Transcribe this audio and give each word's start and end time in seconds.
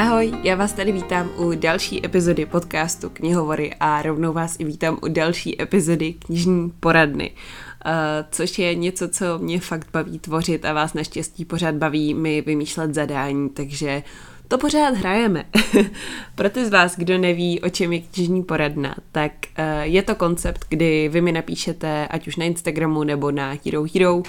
Ahoj, 0.00 0.32
já 0.42 0.54
vás 0.56 0.72
tady 0.72 0.92
vítám 0.92 1.30
u 1.36 1.52
další 1.54 2.06
epizody 2.06 2.46
podcastu 2.46 3.10
Knihovory 3.10 3.74
a 3.80 4.02
rovnou 4.02 4.32
vás 4.32 4.56
i 4.58 4.64
vítám 4.64 4.98
u 5.02 5.08
další 5.08 5.62
epizody 5.62 6.12
knižní 6.12 6.72
poradny. 6.80 7.30
Uh, 7.30 7.92
což 8.30 8.58
je 8.58 8.74
něco, 8.74 9.08
co 9.08 9.38
mě 9.38 9.60
fakt 9.60 9.86
baví 9.92 10.18
tvořit 10.18 10.64
a 10.64 10.72
vás 10.72 10.94
naštěstí 10.94 11.44
pořád 11.44 11.74
baví 11.74 12.14
mi 12.14 12.40
vymýšlet 12.40 12.94
zadání, 12.94 13.48
takže 13.48 14.02
to 14.48 14.58
pořád 14.58 14.94
hrajeme. 14.94 15.44
Pro 16.34 16.50
ty 16.50 16.66
z 16.66 16.70
vás, 16.70 16.96
kdo 16.96 17.18
neví, 17.18 17.60
o 17.60 17.68
čem 17.68 17.92
je 17.92 18.00
knižní 18.00 18.42
poradna, 18.42 18.94
tak 19.12 19.32
uh, 19.58 19.64
je 19.82 20.02
to 20.02 20.14
koncept, 20.14 20.66
kdy 20.68 21.08
vy 21.08 21.20
mi 21.20 21.32
napíšete, 21.32 22.06
ať 22.06 22.28
už 22.28 22.36
na 22.36 22.44
Instagramu 22.44 23.04
nebo 23.04 23.30
na 23.30 23.56
Hero 23.64 23.84
Hero, 23.94 24.22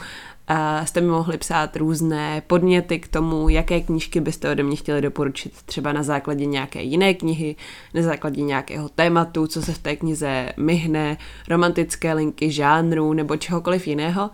jste 0.83 1.01
mi 1.01 1.07
mohli 1.07 1.37
psát 1.37 1.75
různé 1.75 2.41
podněty 2.47 2.99
k 2.99 3.07
tomu, 3.07 3.49
jaké 3.49 3.81
knížky 3.81 4.21
byste 4.21 4.51
ode 4.51 4.63
mě 4.63 4.75
chtěli 4.75 5.01
doporučit, 5.01 5.53
třeba 5.65 5.93
na 5.93 6.03
základě 6.03 6.45
nějaké 6.45 6.81
jiné 6.81 7.13
knihy, 7.13 7.55
na 7.93 8.01
základě 8.01 8.41
nějakého 8.41 8.89
tématu, 8.89 9.47
co 9.47 9.61
se 9.61 9.73
v 9.73 9.77
té 9.77 9.95
knize 9.95 10.49
myhne, 10.57 11.17
romantické 11.49 12.13
linky, 12.13 12.51
žánru 12.51 13.13
nebo 13.13 13.37
čehokoliv 13.37 13.87
jiného. 13.87 14.29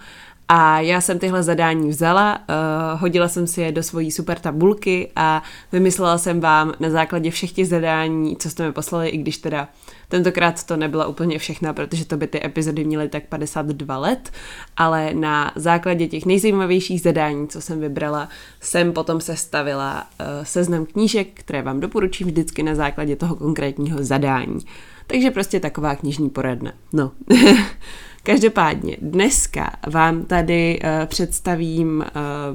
A 0.50 0.80
já 0.80 1.02
jsem 1.02 1.20
tyhle 1.20 1.44
zadání 1.44 1.90
vzala, 1.90 2.38
uh, 2.38 3.02
hodila 3.02 3.28
jsem 3.28 3.48
si 3.48 3.62
je 3.62 3.72
do 3.72 3.84
svojí 3.84 4.12
super 4.12 4.40
tabulky 4.40 5.12
a 5.16 5.44
vymyslela 5.72 6.18
jsem 6.18 6.40
vám 6.40 6.74
na 6.80 6.90
základě 6.90 7.32
všech 7.32 7.52
těch 7.52 7.68
zadání, 7.68 8.36
co 8.36 8.50
jste 8.50 8.66
mi 8.66 8.72
poslali, 8.72 9.10
i 9.10 9.18
když 9.18 9.38
teda 9.38 9.68
tentokrát 10.10 10.64
to 10.64 10.78
nebyla 10.78 11.08
úplně 11.08 11.40
všechna, 11.40 11.74
protože 11.74 12.06
to 12.06 12.18
by 12.18 12.28
ty 12.28 12.46
epizody 12.46 12.84
měly 12.84 13.10
tak 13.10 13.24
52 13.24 13.98
let, 13.98 14.32
ale 14.78 15.14
na 15.14 15.52
základě 15.56 16.08
těch 16.08 16.26
nejzajímavějších 16.26 17.02
zadání, 17.02 17.48
co 17.48 17.62
jsem 17.62 17.80
vybrala, 17.80 18.30
jsem 18.62 18.94
potom 18.94 19.22
sestavila 19.22 20.04
uh, 20.20 20.26
seznam 20.44 20.86
knížek, 20.86 21.28
které 21.34 21.62
vám 21.62 21.80
doporučím 21.80 22.28
vždycky 22.28 22.64
na 22.64 22.76
základě 22.76 23.16
toho 23.16 23.36
konkrétního 23.36 24.04
zadání. 24.04 24.60
Takže 25.08 25.32
prostě 25.32 25.60
taková 25.60 25.96
knižní 25.96 26.30
poradna. 26.30 26.74
No. 26.94 27.12
Každopádně 28.24 28.98
dneska 29.02 29.72
vám 29.88 30.26
tady 30.26 30.80
uh, 30.84 31.06
představím 31.06 32.06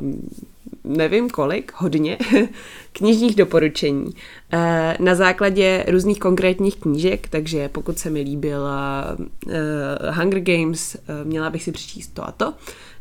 uh, 0.00 0.12
nevím 0.84 1.30
kolik, 1.30 1.72
hodně 1.76 2.18
knižních 2.92 3.36
doporučení 3.36 4.04
uh, 4.04 4.12
na 4.98 5.14
základě 5.14 5.84
různých 5.88 6.18
konkrétních 6.18 6.76
knížek, 6.76 7.28
takže 7.28 7.68
pokud 7.68 7.98
se 7.98 8.10
mi 8.10 8.20
líbila 8.20 9.06
uh, 9.18 9.52
Hunger 10.10 10.40
Games, 10.40 10.94
uh, 10.94 11.28
měla 11.28 11.50
bych 11.50 11.62
si 11.62 11.72
přečíst 11.72 12.08
to 12.08 12.28
a 12.28 12.32
to, 12.32 12.54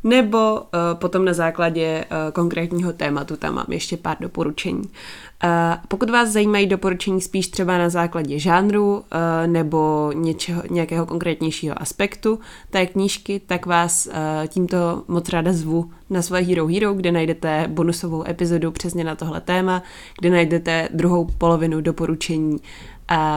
nebo 0.03 0.53
uh, 0.53 0.59
potom 0.93 1.25
na 1.25 1.33
základě 1.33 2.05
uh, 2.05 2.31
konkrétního 2.31 2.93
tématu 2.93 3.35
tam 3.35 3.55
mám 3.55 3.65
ještě 3.69 3.97
pár 3.97 4.17
doporučení. 4.19 4.81
Uh, 4.83 5.49
pokud 5.87 6.09
vás 6.09 6.29
zajímají 6.29 6.67
doporučení 6.67 7.21
spíš 7.21 7.47
třeba 7.47 7.77
na 7.77 7.89
základě 7.89 8.39
žánru 8.39 8.93
uh, 8.93 9.01
nebo 9.47 10.11
něčeho, 10.15 10.63
nějakého 10.69 11.05
konkrétnějšího 11.05 11.81
aspektu 11.81 12.39
té 12.69 12.85
knížky, 12.85 13.41
tak 13.45 13.65
vás 13.65 14.07
uh, 14.07 14.13
tímto 14.47 15.03
moc 15.07 15.29
ráda 15.29 15.53
zvu 15.53 15.91
na 16.09 16.21
své 16.21 16.41
Hero 16.41 16.67
Hero, 16.67 16.93
kde 16.93 17.11
najdete 17.11 17.65
bonusovou 17.67 18.27
epizodu 18.27 18.71
přesně 18.71 19.03
na 19.03 19.15
tohle 19.15 19.41
téma, 19.41 19.83
kde 20.19 20.29
najdete 20.29 20.89
druhou 20.93 21.27
polovinu 21.37 21.81
doporučení 21.81 22.57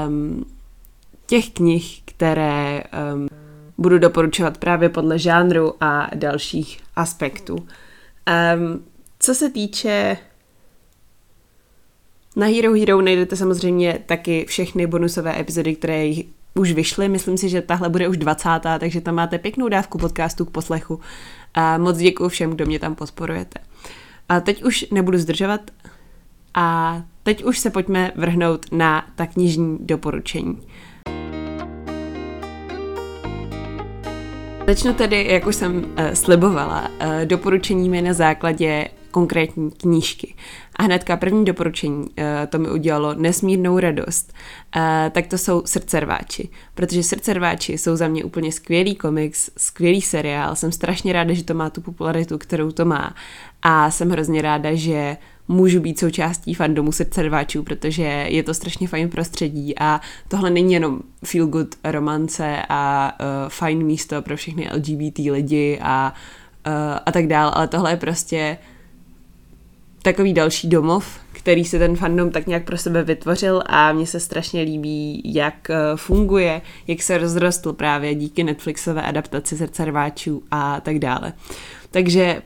um, 0.09 0.45
těch 1.27 1.51
knih, 1.51 2.03
které 2.05 2.83
um, 3.15 3.44
budu 3.79 3.99
doporučovat 3.99 4.59
právě 4.59 4.89
podle 4.89 5.19
žánru 5.19 5.75
a 5.81 6.11
dalších 6.15 6.81
aspektů. 6.97 7.57
Um, 7.57 8.85
co 9.19 9.35
se 9.35 9.51
týče 9.51 10.17
na 12.37 12.47
Hero 12.47 12.73
Hero 12.73 13.03
najdete 13.03 13.37
samozřejmě 13.37 13.99
taky 14.07 14.45
všechny 14.49 14.87
bonusové 14.87 15.41
epizody, 15.41 15.77
které 15.77 16.13
už 16.55 16.73
vyšly. 16.73 17.09
Myslím 17.09 17.39
si, 17.39 17.49
že 17.49 17.63
tahle 17.63 17.89
bude 17.89 18.09
už 18.09 18.17
20. 18.17 18.49
takže 18.79 19.01
tam 19.01 19.15
máte 19.15 19.39
pěknou 19.39 19.69
dávku 19.69 19.99
podcastu 19.99 20.45
k 20.45 20.51
poslechu. 20.51 21.01
A 21.55 21.79
moc 21.79 21.97
děkuji 21.97 22.29
všem, 22.29 22.51
kdo 22.51 22.67
mě 22.67 22.79
tam 22.79 22.95
podporujete. 22.95 23.59
A 24.29 24.41
teď 24.41 24.63
už 24.63 24.87
nebudu 24.91 25.19
zdržovat 25.19 25.61
a 26.55 27.03
teď 27.23 27.45
už 27.45 27.59
se 27.59 27.71
pojďme 27.71 28.13
vrhnout 28.17 28.67
na 28.73 29.07
ta 29.15 29.27
knižní 29.27 29.79
doporučení. 29.81 30.61
Začnu 34.67 34.95
tedy, 34.95 35.27
jak 35.31 35.47
už 35.47 35.57
jsem 35.57 35.77
uh, 35.77 35.85
slibovala, 36.15 36.89
uh, 36.89 37.25
doporučeními 37.25 38.03
na 38.03 38.13
základě 38.13 38.89
konkrétní 39.15 39.71
knížky. 39.71 40.35
A 40.77 40.83
hnedka 40.83 41.17
první 41.17 41.45
doporučení, 41.45 42.07
eh, 42.17 42.47
to 42.51 42.59
mi 42.59 42.71
udělalo 42.71 43.15
nesmírnou 43.15 43.79
radost, 43.79 44.33
eh, 44.77 45.11
tak 45.15 45.27
to 45.27 45.39
jsou 45.39 45.63
Srdcerváči. 45.67 46.49
Protože 46.75 47.03
Srdcerváči 47.03 47.79
jsou 47.79 47.97
za 47.97 48.09
mě 48.09 48.25
úplně 48.25 48.53
skvělý 48.53 48.95
komiks, 48.95 49.51
skvělý 49.57 50.03
seriál. 50.03 50.57
Jsem 50.57 50.73
strašně 50.73 51.13
ráda, 51.13 51.35
že 51.35 51.45
to 51.45 51.55
má 51.55 51.71
tu 51.71 51.81
popularitu, 51.81 52.39
kterou 52.39 52.71
to 52.71 52.85
má. 52.85 53.15
A 53.63 53.91
jsem 53.91 54.11
hrozně 54.11 54.43
ráda, 54.43 54.71
že 54.75 55.17
můžu 55.49 55.81
být 55.81 55.99
součástí 55.99 56.55
fandomu 56.55 56.93
srdcerváčů, 56.93 57.63
protože 57.63 58.03
je 58.29 58.43
to 58.43 58.55
strašně 58.55 58.89
fajn 58.89 59.09
prostředí 59.09 59.79
a 59.79 60.01
tohle 60.29 60.51
není 60.51 60.73
jenom 60.73 61.01
feel 61.25 61.47
good 61.47 61.75
romance 61.85 62.63
a 62.69 63.13
uh, 63.21 63.27
fajn 63.49 63.85
místo 63.85 64.23
pro 64.23 64.37
všechny 64.37 64.69
LGBT 64.75 65.19
lidi 65.19 65.79
a, 65.83 66.15
uh, 66.67 66.73
a 67.07 67.13
tak 67.13 67.27
dál, 67.27 67.53
ale 67.55 67.69
tohle 67.69 67.93
je 67.93 67.97
prostě 67.97 68.59
takový 70.05 70.33
další 70.33 70.69
domov, 70.69 71.21
který 71.33 71.65
si 71.65 71.79
ten 71.79 71.97
fandom 71.97 72.31
tak 72.31 72.47
nějak 72.47 72.65
pro 72.65 72.79
sebe 72.79 73.03
vytvořil 73.03 73.63
a 73.67 73.93
mně 73.93 74.07
se 74.07 74.21
strašně 74.21 74.63
líbí, 74.63 75.23
jak 75.25 75.71
eh, 75.71 75.77
funguje, 75.97 76.63
jak 76.87 77.03
se 77.03 77.19
rozrostl 77.19 77.73
právě 77.73 78.15
díky 78.15 78.45
Netflixové 78.45 79.03
adaptaci 79.03 79.57
Srdce 79.57 79.85
rváčů 79.85 80.43
a 80.51 80.81
tak 80.81 80.99
dále. 80.99 81.33
Takže 81.91 82.43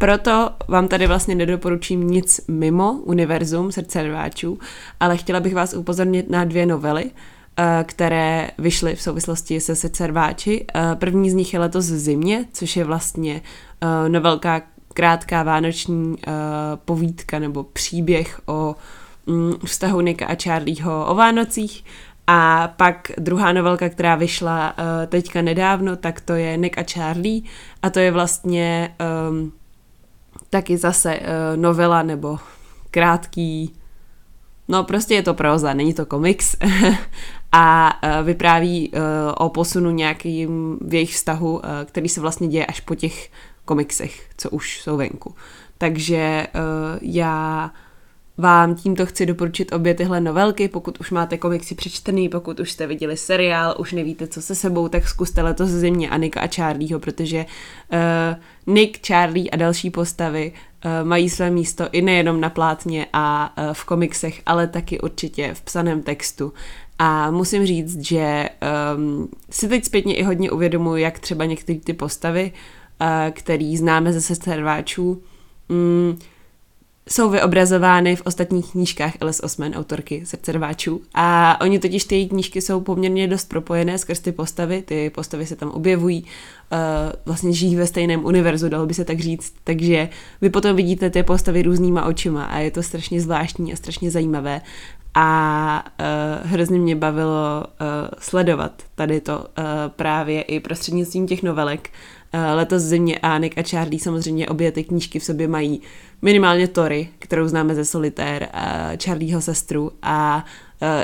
proto 0.00 0.50
vám 0.68 0.88
tady 0.88 1.06
vlastně 1.06 1.34
nedoporučím 1.34 2.10
nic 2.10 2.40
mimo 2.48 2.92
univerzum 2.92 3.72
Srdce 3.72 4.02
rváčů, 4.02 4.58
ale 5.00 5.16
chtěla 5.16 5.40
bych 5.40 5.54
vás 5.54 5.74
upozornit 5.74 6.30
na 6.30 6.44
dvě 6.44 6.66
novely, 6.66 7.10
eh, 7.58 7.84
které 7.86 8.50
vyšly 8.58 8.96
v 8.96 9.02
souvislosti 9.02 9.60
se 9.60 9.76
Srdcerváči. 9.76 10.66
Eh, 10.74 10.96
první 10.96 11.30
z 11.30 11.34
nich 11.34 11.54
je 11.54 11.60
letos 11.60 11.90
v 11.90 11.98
zimě, 11.98 12.44
což 12.52 12.76
je 12.76 12.84
vlastně 12.84 13.42
novelka, 14.08 14.62
krátká 14.94 15.42
vánoční 15.42 16.16
povídka 16.84 17.38
nebo 17.38 17.62
příběh 17.62 18.40
o 18.46 18.76
um, 19.26 19.58
vztahu 19.64 20.00
Nika 20.00 20.26
a 20.26 20.36
Charlieho 20.42 21.06
o 21.06 21.14
Vánocích. 21.14 21.84
A 22.26 22.68
pak 22.76 23.12
druhá 23.18 23.52
novelka, 23.52 23.88
která 23.88 24.14
vyšla 24.14 24.74
teďka 25.06 25.42
nedávno, 25.42 25.96
tak 25.96 26.20
to 26.20 26.32
je 26.32 26.56
Nick 26.56 26.78
a 26.78 26.82
Charlie 26.82 27.42
a 27.82 27.90
to 27.90 27.98
je 27.98 28.10
vlastně 28.10 28.94
um, 29.30 29.52
taky 30.50 30.76
zase 30.76 31.20
uh, 31.20 31.24
novela 31.56 32.02
nebo 32.02 32.38
krátký, 32.90 33.74
no 34.68 34.84
prostě 34.84 35.14
je 35.14 35.22
to 35.22 35.34
proza, 35.34 35.74
není 35.74 35.94
to 35.94 36.06
komiks 36.06 36.56
a 37.52 37.92
uh, 38.04 38.26
vypráví 38.26 38.90
uh, 38.90 38.98
o 39.38 39.48
posunu 39.48 39.90
nějakým 39.90 40.78
v 40.80 40.94
jejich 40.94 41.14
vztahu, 41.14 41.62
který 41.84 42.08
se 42.08 42.20
vlastně 42.20 42.48
děje 42.48 42.66
až 42.66 42.80
po 42.80 42.94
těch 42.94 43.30
komiksech, 43.64 44.30
co 44.36 44.50
už 44.50 44.80
jsou 44.80 44.96
venku. 44.96 45.34
Takže 45.78 46.46
já 47.02 47.70
vám 48.40 48.74
tímto 48.74 49.06
chci 49.06 49.26
doporučit 49.26 49.72
obě 49.72 49.94
tyhle 49.94 50.20
novelky, 50.20 50.68
pokud 50.68 51.00
už 51.00 51.10
máte 51.10 51.38
komiksy 51.38 51.74
přečtený, 51.74 52.28
pokud 52.28 52.60
už 52.60 52.72
jste 52.72 52.86
viděli 52.86 53.16
seriál, 53.16 53.74
už 53.78 53.92
nevíte, 53.92 54.26
co 54.26 54.42
se 54.42 54.54
sebou, 54.54 54.88
tak 54.88 55.08
zkuste 55.08 55.42
letos 55.42 55.70
země 55.70 56.10
Anika 56.10 56.40
a 56.40 56.46
Charlieho, 56.46 57.00
protože 57.00 57.46
uh, 57.92 58.74
Nick, 58.74 59.06
Charlie 59.06 59.50
a 59.50 59.56
další 59.56 59.90
postavy 59.90 60.52
uh, 60.52 61.08
mají 61.08 61.30
své 61.30 61.50
místo 61.50 61.88
i 61.92 62.02
nejenom 62.02 62.40
na 62.40 62.50
plátně 62.50 63.06
a 63.12 63.54
uh, 63.58 63.74
v 63.74 63.84
komiksech, 63.84 64.42
ale 64.46 64.66
taky 64.66 65.00
určitě 65.00 65.54
v 65.54 65.62
psaném 65.62 66.02
textu. 66.02 66.52
A 66.98 67.30
musím 67.30 67.66
říct, 67.66 68.00
že 68.00 68.48
um, 68.96 69.28
si 69.50 69.68
teď 69.68 69.84
zpětně 69.84 70.14
i 70.14 70.22
hodně 70.22 70.50
uvědomuji, 70.50 71.02
jak 71.02 71.18
třeba 71.18 71.44
některé 71.44 71.78
ty 71.78 71.92
postavy 71.92 72.52
který 73.30 73.76
známe 73.76 74.12
ze 74.12 74.20
sesterváčů, 74.20 75.22
mm, 75.68 76.18
jsou 77.08 77.30
vyobrazovány 77.30 78.16
v 78.16 78.22
ostatních 78.24 78.72
knížkách 78.72 79.12
Alice 79.20 79.42
Osman, 79.42 79.72
autorky 79.74 80.26
srdcerváčů. 80.26 81.02
A 81.14 81.58
oni 81.60 81.78
totiž 81.78 82.04
ty 82.04 82.14
její 82.14 82.28
knížky 82.28 82.62
jsou 82.62 82.80
poměrně 82.80 83.28
dost 83.28 83.48
propojené 83.48 83.98
skrz 83.98 84.20
ty 84.20 84.32
postavy, 84.32 84.82
ty 84.82 85.10
postavy 85.10 85.46
se 85.46 85.56
tam 85.56 85.70
objevují, 85.70 86.22
uh, 86.22 86.78
vlastně 87.26 87.52
žijí 87.52 87.76
ve 87.76 87.86
stejném 87.86 88.24
univerzu, 88.24 88.68
dalo 88.68 88.86
by 88.86 88.94
se 88.94 89.04
tak 89.04 89.20
říct, 89.20 89.54
takže 89.64 90.08
vy 90.40 90.50
potom 90.50 90.76
vidíte 90.76 91.10
ty 91.10 91.22
postavy 91.22 91.62
různýma 91.62 92.04
očima 92.04 92.44
a 92.44 92.58
je 92.58 92.70
to 92.70 92.82
strašně 92.82 93.20
zvláštní 93.20 93.72
a 93.72 93.76
strašně 93.76 94.10
zajímavé 94.10 94.60
a 95.14 95.84
uh, 96.00 96.50
hrozně 96.50 96.78
mě 96.78 96.96
bavilo 96.96 97.64
uh, 97.64 97.86
sledovat 98.18 98.82
tady 98.94 99.20
to 99.20 99.46
právě 99.88 100.42
i 100.42 100.60
prostřednictvím 100.60 101.26
těch 101.26 101.42
novelek 101.42 101.90
letos 102.54 102.82
zimě 102.82 103.18
Ánek 103.18 103.58
a 103.58 103.62
Charlie 103.62 104.00
samozřejmě 104.00 104.48
obě 104.48 104.72
ty 104.72 104.84
knížky 104.84 105.18
v 105.18 105.24
sobě 105.24 105.48
mají 105.48 105.80
minimálně 106.22 106.68
Tory, 106.68 107.08
kterou 107.18 107.48
známe 107.48 107.74
ze 107.74 107.84
Solitér, 107.84 108.48
Charlieho 109.04 109.40
sestru 109.40 109.92
a 110.02 110.44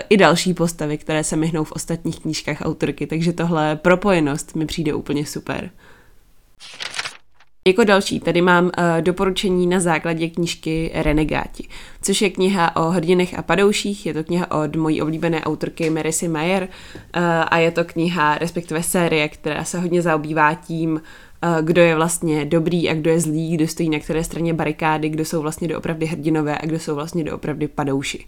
i 0.09 0.17
další 0.17 0.55
postavy, 0.55 0.99
které 0.99 1.25
se 1.25 1.37
myhnou 1.37 1.65
v 1.65 1.73
ostatních 1.73 2.21
knížkách 2.21 2.61
autorky, 2.61 3.07
takže 3.07 3.33
tohle 3.33 3.77
propojenost 3.77 4.57
mi 4.57 4.67
přijde 4.67 4.95
úplně 4.95 5.27
super. 5.27 5.71
Jako 7.67 7.85
další 7.85 8.21
tady 8.21 8.43
mám 8.43 8.65
uh, 8.65 8.71
doporučení 9.01 9.67
na 9.67 9.81
základě 9.81 10.29
knížky 10.29 10.91
Renegáti, 10.95 11.69
což 12.03 12.23
je 12.23 12.31
kniha 12.31 12.77
o 12.77 12.91
hrdinech 12.91 13.39
a 13.39 13.43
padouších, 13.43 14.07
je 14.07 14.15
to 14.15 14.25
kniha 14.25 14.51
od 14.51 14.77
mojí 14.77 15.03
oblíbené 15.03 15.41
autorky 15.41 15.91
Marisy 15.91 16.29
Mayer 16.29 16.63
uh, 16.63 17.23
a 17.49 17.59
je 17.59 17.71
to 17.71 17.85
kniha, 17.85 18.39
respektive 18.39 18.83
série, 18.83 19.29
která 19.29 19.65
se 19.65 19.79
hodně 19.79 20.03
zaobývá 20.03 20.55
tím, 20.55 20.93
uh, 20.93 21.01
kdo 21.63 21.83
je 21.83 21.95
vlastně 21.95 22.45
dobrý 22.45 22.91
a 22.91 22.95
kdo 22.95 23.11
je 23.11 23.21
zlý, 23.21 23.57
kdo 23.57 23.69
stojí 23.69 23.91
na 23.91 23.99
které 23.99 24.25
straně 24.25 24.55
barikády, 24.55 25.09
kdo 25.09 25.25
jsou 25.25 25.43
vlastně 25.43 25.69
doopravdy 25.69 26.07
hrdinové 26.07 26.59
a 26.59 26.67
kdo 26.67 26.79
jsou 26.79 26.95
vlastně 26.95 27.25
doopravdy 27.25 27.69
padouši. 27.69 28.27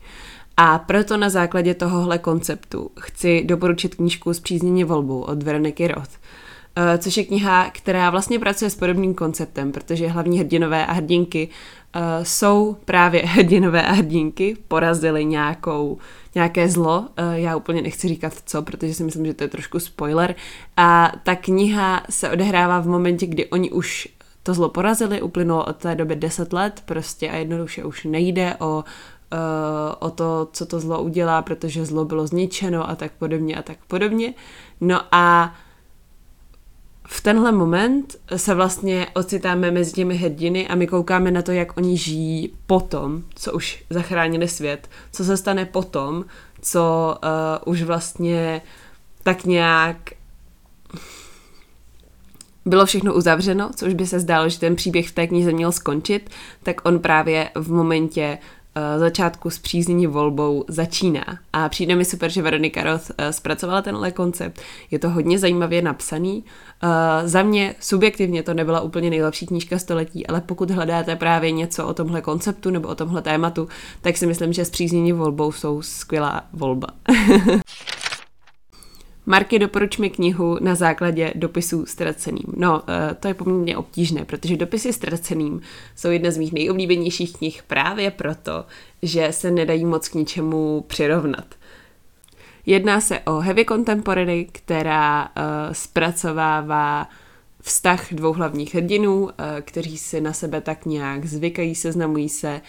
A 0.56 0.78
proto 0.78 1.16
na 1.16 1.30
základě 1.30 1.74
tohohle 1.74 2.18
konceptu 2.18 2.90
chci 3.00 3.44
doporučit 3.44 3.94
knížku 3.94 4.34
Zpříznění 4.34 4.84
volbou 4.84 5.20
od 5.20 5.42
Veroniky 5.42 5.88
Roth 5.88 6.18
což 6.98 7.16
je 7.16 7.24
kniha, 7.24 7.70
která 7.70 8.10
vlastně 8.10 8.38
pracuje 8.38 8.70
s 8.70 8.74
podobným 8.74 9.14
konceptem, 9.14 9.72
protože 9.72 10.08
hlavní 10.08 10.38
hrdinové 10.38 10.86
a 10.86 10.92
hrdinky 10.92 11.48
uh, 11.48 12.02
jsou 12.22 12.76
právě 12.84 13.22
hrdinové 13.26 13.86
a 13.86 13.92
hrdinky, 13.92 14.56
porazili 14.68 15.24
nějakou, 15.24 15.98
nějaké 16.34 16.68
zlo, 16.68 16.98
uh, 16.98 17.32
já 17.32 17.56
úplně 17.56 17.82
nechci 17.82 18.08
říkat 18.08 18.32
co, 18.46 18.62
protože 18.62 18.94
si 18.94 19.04
myslím, 19.04 19.26
že 19.26 19.34
to 19.34 19.44
je 19.44 19.48
trošku 19.48 19.80
spoiler, 19.80 20.34
a 20.76 21.12
ta 21.22 21.36
kniha 21.36 22.02
se 22.10 22.30
odehrává 22.30 22.80
v 22.80 22.86
momentě, 22.86 23.26
kdy 23.26 23.46
oni 23.46 23.70
už 23.70 24.08
to 24.42 24.54
zlo 24.54 24.68
porazili, 24.68 25.22
uplynulo 25.22 25.64
od 25.64 25.76
té 25.76 25.94
doby 25.94 26.16
10 26.16 26.52
let 26.52 26.82
prostě 26.84 27.30
a 27.30 27.36
jednoduše 27.36 27.84
už 27.84 28.04
nejde 28.04 28.56
o 28.58 28.84
o 29.98 30.10
to, 30.10 30.48
co 30.52 30.66
to 30.66 30.80
zlo 30.80 31.02
udělá, 31.02 31.42
protože 31.42 31.84
zlo 31.84 32.04
bylo 32.04 32.26
zničeno 32.26 32.90
a 32.90 32.94
tak 32.94 33.12
podobně 33.12 33.56
a 33.56 33.62
tak 33.62 33.78
podobně. 33.88 34.34
No 34.80 35.00
a 35.12 35.54
v 37.10 37.20
tenhle 37.20 37.52
moment 37.52 38.16
se 38.36 38.54
vlastně 38.54 39.06
ocitáme 39.14 39.70
mezi 39.70 39.92
těmi 39.92 40.16
hrdiny 40.16 40.68
a 40.68 40.74
my 40.74 40.86
koukáme 40.86 41.30
na 41.30 41.42
to, 41.42 41.52
jak 41.52 41.76
oni 41.76 41.96
žijí 41.96 42.52
potom, 42.66 43.22
co 43.34 43.52
už 43.52 43.84
zachránili 43.90 44.48
svět, 44.48 44.90
co 45.12 45.24
se 45.24 45.36
stane 45.36 45.64
potom, 45.64 46.24
co 46.60 47.14
uh, 47.64 47.72
už 47.72 47.82
vlastně 47.82 48.62
tak 49.22 49.44
nějak 49.44 49.96
bylo 52.64 52.86
všechno 52.86 53.14
uzavřeno, 53.14 53.70
což 53.76 53.94
by 53.94 54.06
se 54.06 54.20
zdálo, 54.20 54.48
že 54.48 54.60
ten 54.60 54.76
příběh 54.76 55.08
v 55.08 55.12
té 55.12 55.26
knize 55.26 55.52
měl 55.52 55.72
skončit, 55.72 56.30
tak 56.62 56.80
on 56.84 56.98
právě 56.98 57.50
v 57.54 57.72
momentě 57.72 58.38
začátku 58.96 59.50
s 59.50 59.58
příznění 59.58 60.06
volbou 60.06 60.64
začíná. 60.68 61.24
A 61.52 61.68
přijde 61.68 61.96
mi 61.96 62.04
super, 62.04 62.30
že 62.30 62.42
Veronika 62.42 62.82
Roth 62.82 63.10
eh, 63.18 63.32
zpracovala 63.32 63.82
tenhle 63.82 64.10
koncept. 64.10 64.60
Je 64.90 64.98
to 64.98 65.10
hodně 65.10 65.38
zajímavě 65.38 65.82
napsaný. 65.82 66.44
Uh, 66.82 67.28
za 67.28 67.42
mě 67.42 67.74
subjektivně 67.80 68.42
to 68.42 68.54
nebyla 68.54 68.80
úplně 68.80 69.10
nejlepší 69.10 69.46
knížka 69.46 69.78
století, 69.78 70.26
ale 70.26 70.40
pokud 70.40 70.70
hledáte 70.70 71.16
právě 71.16 71.50
něco 71.50 71.86
o 71.86 71.94
tomhle 71.94 72.20
konceptu 72.20 72.70
nebo 72.70 72.88
o 72.88 72.94
tomhle 72.94 73.22
tématu, 73.22 73.68
tak 74.00 74.16
si 74.16 74.26
myslím, 74.26 74.52
že 74.52 74.64
s 74.64 74.70
příznění 74.70 75.12
volbou 75.12 75.52
jsou 75.52 75.82
skvělá 75.82 76.42
volba. 76.52 76.88
Marky, 79.30 79.58
doporuč 79.58 79.98
mi 79.98 80.10
knihu 80.10 80.58
na 80.60 80.74
základě 80.74 81.32
dopisů 81.34 81.86
ztraceným. 81.86 82.46
No, 82.56 82.82
eh, 82.88 83.14
to 83.14 83.28
je 83.28 83.34
poměrně 83.34 83.76
obtížné, 83.76 84.24
protože 84.24 84.56
dopisy 84.56 84.92
ztraceným 84.92 85.60
jsou 85.96 86.10
jedna 86.10 86.30
z 86.30 86.38
mých 86.38 86.52
nejoblíbenějších 86.52 87.36
knih 87.36 87.62
právě 87.62 88.10
proto, 88.10 88.64
že 89.02 89.28
se 89.30 89.50
nedají 89.50 89.84
moc 89.84 90.08
k 90.08 90.14
ničemu 90.14 90.84
přirovnat. 90.86 91.54
Jedná 92.66 93.00
se 93.00 93.20
o 93.20 93.38
heavy 93.38 93.64
contemporary, 93.64 94.46
která 94.52 95.22
uh, 95.22 95.42
zpracovává 95.72 97.08
vztah 97.62 98.12
dvou 98.12 98.32
hlavních 98.32 98.74
hrdinů, 98.74 99.22
uh, 99.22 99.30
kteří 99.60 99.98
si 99.98 100.20
na 100.20 100.32
sebe 100.32 100.60
tak 100.60 100.86
nějak 100.86 101.26
zvykají, 101.26 101.74
seznamují 101.74 102.28
se, 102.28 102.60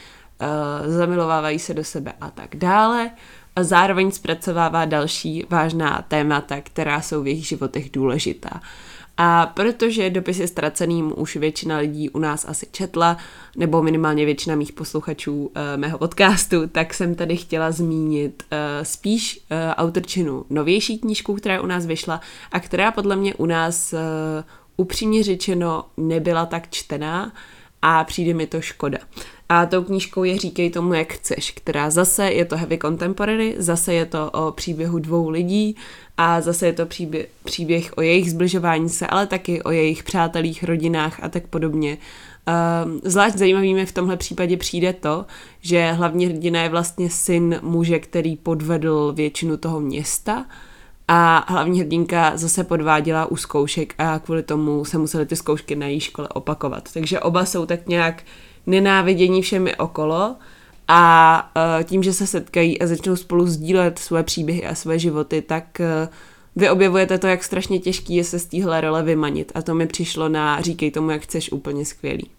uh, 0.41 0.91
zamilovávají 0.91 1.59
se 1.59 1.73
do 1.73 1.83
sebe 1.83 2.13
a 2.21 2.29
tak 2.29 2.55
dále 2.55 3.11
a 3.59 3.63
zároveň 3.63 4.11
zpracovává 4.11 4.85
další 4.85 5.45
vážná 5.49 6.05
témata, 6.07 6.61
která 6.61 7.01
jsou 7.01 7.23
v 7.23 7.27
jejich 7.27 7.47
životech 7.47 7.91
důležitá. 7.91 8.61
A 9.17 9.45
protože 9.45 10.09
dopisy 10.09 10.47
ztraceným 10.47 11.13
už 11.17 11.35
většina 11.35 11.77
lidí 11.77 12.09
u 12.09 12.19
nás 12.19 12.45
asi 12.49 12.67
četla, 12.71 13.17
nebo 13.57 13.83
minimálně 13.83 14.25
většina 14.25 14.55
mých 14.55 14.71
posluchačů 14.71 15.45
uh, 15.45 15.51
mého 15.75 15.97
podcastu, 15.97 16.67
tak 16.67 16.93
jsem 16.93 17.15
tady 17.15 17.37
chtěla 17.37 17.71
zmínit 17.71 18.43
uh, 18.43 18.57
spíš 18.83 19.39
uh, 19.51 19.57
autorčinu 19.71 20.45
novější 20.49 20.99
knížku, 20.99 21.33
která 21.33 21.61
u 21.61 21.65
nás 21.65 21.85
vyšla 21.85 22.21
a 22.51 22.59
která 22.59 22.91
podle 22.91 23.15
mě 23.15 23.35
u 23.35 23.45
nás 23.45 23.93
uh, 23.93 23.99
upřímně 24.77 25.23
řečeno 25.23 25.85
nebyla 25.97 26.45
tak 26.45 26.69
čtená 26.69 27.31
a 27.81 28.03
přijde 28.03 28.33
mi 28.33 28.47
to 28.47 28.61
škoda. 28.61 28.97
A 29.49 29.65
tou 29.65 29.83
knížkou 29.83 30.23
je 30.23 30.37
Říkej 30.37 30.69
tomu, 30.69 30.93
jak 30.93 31.13
chceš, 31.13 31.51
která 31.51 31.89
zase 31.89 32.31
je 32.31 32.45
to 32.45 32.57
heavy 32.57 32.77
contemporary, 32.77 33.55
zase 33.57 33.93
je 33.93 34.05
to 34.05 34.31
o 34.31 34.51
příběhu 34.51 34.99
dvou 34.99 35.29
lidí 35.29 35.75
a 36.17 36.41
zase 36.41 36.65
je 36.65 36.73
to 36.73 36.85
příběh, 36.85 37.29
příběh 37.43 37.91
o 37.97 38.01
jejich 38.01 38.31
zbližování 38.31 38.89
se, 38.89 39.07
ale 39.07 39.27
taky 39.27 39.63
o 39.63 39.71
jejich 39.71 40.03
přátelích, 40.03 40.63
rodinách 40.63 41.23
a 41.23 41.29
tak 41.29 41.47
podobně. 41.47 41.97
Um, 42.85 43.01
zvlášť 43.03 43.35
zajímavý 43.35 43.73
mi 43.73 43.85
v 43.85 43.91
tomhle 43.91 44.17
případě 44.17 44.57
přijde 44.57 44.93
to, 44.93 45.25
že 45.61 45.91
hlavní 45.91 46.25
hrdina 46.25 46.63
je 46.63 46.69
vlastně 46.69 47.09
syn 47.09 47.59
muže, 47.61 47.99
který 47.99 48.35
podvedl 48.35 49.13
většinu 49.15 49.57
toho 49.57 49.79
města 49.79 50.45
a 51.11 51.45
hlavní 51.47 51.79
hrdinka 51.79 52.31
zase 52.37 52.63
podváděla 52.63 53.25
u 53.25 53.35
zkoušek 53.35 53.93
a 53.97 54.19
kvůli 54.19 54.43
tomu 54.43 54.85
se 54.85 54.97
museli 54.97 55.25
ty 55.25 55.35
zkoušky 55.35 55.75
na 55.75 55.87
její 55.87 55.99
škole 55.99 56.27
opakovat. 56.27 56.89
Takže 56.93 57.19
oba 57.19 57.45
jsou 57.45 57.65
tak 57.65 57.87
nějak 57.87 58.23
nenávidění 58.67 59.41
všemi 59.41 59.75
okolo 59.75 60.35
a 60.87 61.51
uh, 61.55 61.83
tím, 61.83 62.03
že 62.03 62.13
se 62.13 62.27
setkají 62.27 62.81
a 62.81 62.87
začnou 62.87 63.15
spolu 63.15 63.47
sdílet 63.47 63.99
své 63.99 64.23
příběhy 64.23 64.65
a 64.65 64.75
své 64.75 64.99
životy, 64.99 65.41
tak 65.41 65.65
uh, 65.79 66.13
vy 66.55 66.69
objevujete 66.69 67.17
to, 67.17 67.27
jak 67.27 67.43
strašně 67.43 67.79
těžký 67.79 68.15
je 68.15 68.23
se 68.23 68.39
z 68.39 68.45
téhle 68.45 68.81
role 68.81 69.03
vymanit 69.03 69.51
a 69.55 69.61
to 69.61 69.75
mi 69.75 69.87
přišlo 69.87 70.29
na 70.29 70.61
říkej 70.61 70.91
tomu, 70.91 71.09
jak 71.09 71.21
chceš 71.21 71.51
úplně 71.51 71.85
skvělý. 71.85 72.29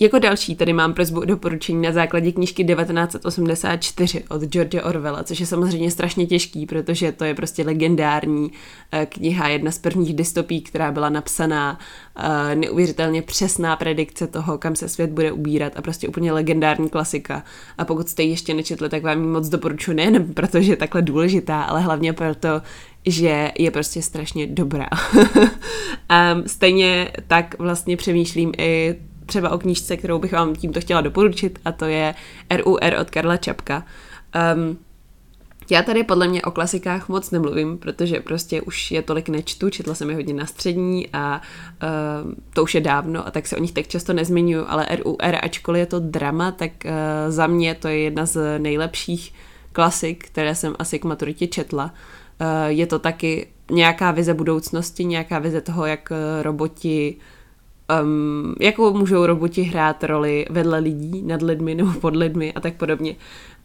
Jako 0.00 0.18
další 0.18 0.56
tady 0.56 0.72
mám 0.72 0.94
prozbu 0.94 1.24
doporučení 1.24 1.82
na 1.82 1.92
základě 1.92 2.32
knížky 2.32 2.64
1984 2.64 4.24
od 4.28 4.42
George 4.42 4.74
Orwella, 4.84 5.24
což 5.24 5.40
je 5.40 5.46
samozřejmě 5.46 5.90
strašně 5.90 6.26
těžký, 6.26 6.66
protože 6.66 7.12
to 7.12 7.24
je 7.24 7.34
prostě 7.34 7.62
legendární 7.62 8.52
eh, 8.92 9.06
kniha, 9.06 9.48
jedna 9.48 9.70
z 9.70 9.78
prvních 9.78 10.14
dystopí, 10.14 10.60
která 10.60 10.92
byla 10.92 11.08
napsaná, 11.08 11.78
eh, 12.16 12.54
neuvěřitelně 12.54 13.22
přesná 13.22 13.76
predikce 13.76 14.26
toho, 14.26 14.58
kam 14.58 14.76
se 14.76 14.88
svět 14.88 15.10
bude 15.10 15.32
ubírat 15.32 15.72
a 15.76 15.82
prostě 15.82 16.08
úplně 16.08 16.32
legendární 16.32 16.88
klasika. 16.88 17.44
A 17.78 17.84
pokud 17.84 18.08
jste 18.08 18.22
ji 18.22 18.30
ještě 18.30 18.54
nečetli, 18.54 18.88
tak 18.88 19.02
vám 19.02 19.20
ji 19.20 19.26
moc 19.26 19.48
doporučuji 19.48 19.92
nejen 19.92 20.34
protože 20.34 20.72
je 20.72 20.76
takhle 20.76 21.02
důležitá, 21.02 21.62
ale 21.62 21.80
hlavně 21.80 22.12
proto, 22.12 22.62
že 23.06 23.50
je 23.58 23.70
prostě 23.70 24.02
strašně 24.02 24.46
dobrá. 24.46 24.88
um, 25.24 26.42
stejně 26.46 27.12
tak 27.26 27.58
vlastně 27.58 27.96
přemýšlím 27.96 28.52
i 28.58 28.96
třeba 29.26 29.50
o 29.50 29.58
knížce, 29.58 29.96
kterou 29.96 30.18
bych 30.18 30.32
vám 30.32 30.54
tímto 30.54 30.80
chtěla 30.80 31.00
doporučit 31.00 31.58
a 31.64 31.72
to 31.72 31.84
je 31.84 32.14
RUR 32.50 32.94
od 33.00 33.10
Karla 33.10 33.36
Čapka. 33.36 33.84
Um, 34.54 34.78
já 35.70 35.82
tady 35.82 36.04
podle 36.04 36.28
mě 36.28 36.42
o 36.42 36.50
klasikách 36.50 37.08
moc 37.08 37.30
nemluvím, 37.30 37.78
protože 37.78 38.20
prostě 38.20 38.62
už 38.62 38.90
je 38.90 39.02
tolik 39.02 39.28
nečtu, 39.28 39.70
četla 39.70 39.94
jsem 39.94 40.10
je 40.10 40.16
hodně 40.16 40.34
na 40.34 40.46
střední 40.46 41.08
a 41.12 41.40
uh, 42.24 42.32
to 42.54 42.62
už 42.62 42.74
je 42.74 42.80
dávno 42.80 43.26
a 43.26 43.30
tak 43.30 43.46
se 43.46 43.56
o 43.56 43.60
nich 43.60 43.72
tak 43.72 43.88
často 43.88 44.12
nezmiňuju, 44.12 44.64
ale 44.68 44.86
RUR, 44.90 45.36
ačkoliv 45.42 45.80
je 45.80 45.86
to 45.86 46.00
drama, 46.00 46.52
tak 46.52 46.70
uh, 46.84 46.90
za 47.28 47.46
mě 47.46 47.74
to 47.74 47.88
je 47.88 47.98
jedna 47.98 48.26
z 48.26 48.58
nejlepších 48.58 49.34
klasik, 49.72 50.26
které 50.26 50.54
jsem 50.54 50.74
asi 50.78 50.98
k 50.98 51.04
maturitě 51.04 51.46
četla. 51.46 51.84
Uh, 52.40 52.46
je 52.66 52.86
to 52.86 52.98
taky 52.98 53.48
nějaká 53.70 54.10
vize 54.10 54.34
budoucnosti, 54.34 55.04
nějaká 55.04 55.38
vize 55.38 55.60
toho, 55.60 55.86
jak 55.86 56.12
roboti 56.42 57.16
um, 58.02 58.54
jakou 58.60 58.92
můžou 58.92 59.26
roboti 59.26 59.62
hrát 59.62 60.04
roli 60.04 60.46
vedle 60.50 60.78
lidí, 60.78 61.22
nad 61.22 61.42
lidmi 61.42 61.74
nebo 61.74 61.92
pod 61.92 62.16
lidmi 62.16 62.52
a 62.52 62.60
tak 62.60 62.74
podobně. 62.74 63.16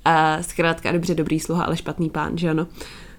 A 0.06 0.44
zkrátka 0.44 0.92
dobře 0.92 1.16
dobrý 1.16 1.40
sluha, 1.40 1.64
ale 1.64 1.78
špatný 1.78 2.10
pán, 2.10 2.38
že 2.38 2.50
ano. 2.50 2.68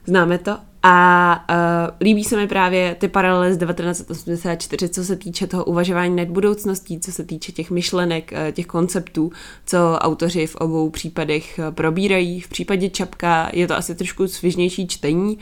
Známe 0.06 0.38
to. 0.38 0.58
A 0.82 1.44
uh, 1.50 1.96
líbí 2.00 2.24
se 2.24 2.36
mi 2.36 2.46
právě 2.46 2.94
ty 2.94 3.08
paralely 3.08 3.54
z 3.54 3.58
1984, 3.58 4.88
co 4.88 5.04
se 5.04 5.16
týče 5.16 5.46
toho 5.46 5.64
uvažování 5.64 6.16
nad 6.16 6.28
budoucností, 6.28 7.00
co 7.00 7.12
se 7.12 7.24
týče 7.24 7.52
těch 7.52 7.70
myšlenek, 7.70 8.32
uh, 8.32 8.52
těch 8.52 8.66
konceptů, 8.66 9.32
co 9.66 9.78
autoři 9.98 10.46
v 10.46 10.56
obou 10.56 10.90
případech 10.90 11.58
uh, 11.58 11.74
probírají. 11.74 12.40
V 12.40 12.48
případě 12.48 12.90
Čapka 12.90 13.50
je 13.52 13.66
to 13.66 13.76
asi 13.76 13.94
trošku 13.94 14.28
svižnější 14.28 14.88
čtení, 14.88 15.38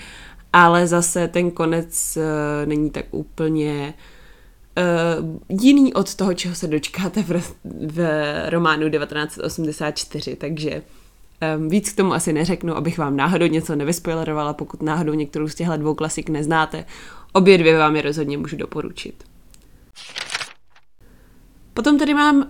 ale 0.53 0.87
zase 0.87 1.29
ten 1.29 1.51
konec 1.51 2.17
uh, 2.17 2.69
není 2.69 2.91
tak 2.91 3.05
úplně 3.11 3.95
uh, 3.97 4.01
jiný 5.49 5.95
od 5.95 6.15
toho, 6.15 6.35
čeho 6.35 6.55
se 6.55 6.67
dočkáte 6.67 7.23
v, 7.23 7.43
v 7.65 8.01
románu 8.51 8.91
1984, 8.91 10.37
takže 10.37 10.83
um, 11.57 11.69
víc 11.69 11.93
k 11.93 11.97
tomu 11.97 12.13
asi 12.13 12.33
neřeknu, 12.33 12.77
abych 12.77 12.99
vám 12.99 13.17
náhodou 13.17 13.47
něco 13.47 13.77
nevyspoilerovala, 13.77 14.53
pokud 14.53 14.83
náhodou 14.83 15.15
některou 15.15 15.49
z 15.49 15.55
těchto 15.55 15.77
dvou 15.77 15.95
klasik 15.95 16.29
neznáte. 16.29 16.85
Obě 17.33 17.59
dvě 17.59 17.79
vám 17.79 17.97
je 17.97 18.03
rozhodně 18.03 18.39
můžu 18.39 18.57
doporučit. 18.57 19.25
Potom 21.75 21.99
tady 21.99 22.15
mám 22.15 22.37
uh, 22.37 22.45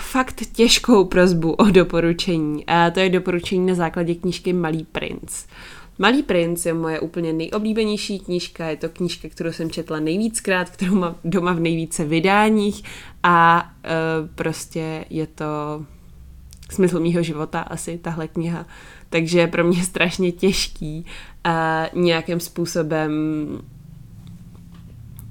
fakt 0.00 0.42
těžkou 0.52 1.04
prozbu 1.04 1.52
o 1.52 1.64
doporučení. 1.64 2.66
A 2.66 2.90
to 2.90 3.00
je 3.00 3.10
doporučení 3.10 3.66
na 3.66 3.74
základě 3.74 4.14
knížky 4.14 4.52
Malý 4.52 4.84
princ. 4.84 5.44
Malý 6.02 6.22
princ 6.22 6.66
je 6.66 6.74
moje 6.74 7.00
úplně 7.00 7.32
nejoblíbenější 7.32 8.18
knížka, 8.18 8.66
je 8.66 8.76
to 8.76 8.88
knížka, 8.88 9.28
kterou 9.28 9.52
jsem 9.52 9.70
četla 9.70 10.00
nejvíckrát, 10.00 10.70
kterou 10.70 10.94
mám 10.94 11.14
doma 11.24 11.52
v 11.52 11.60
nejvíce 11.60 12.04
vydáních 12.04 12.82
a 13.22 13.70
uh, 13.84 14.28
prostě 14.34 15.04
je 15.10 15.26
to 15.26 15.44
smysl 16.70 17.00
mýho 17.00 17.22
života 17.22 17.60
asi 17.60 17.98
tahle 17.98 18.28
kniha. 18.28 18.66
Takže 19.10 19.46
pro 19.46 19.64
mě 19.64 19.78
je 19.78 19.84
strašně 19.84 20.32
těžký 20.32 21.04
uh, 21.46 22.02
nějakým 22.02 22.40
způsobem 22.40 23.12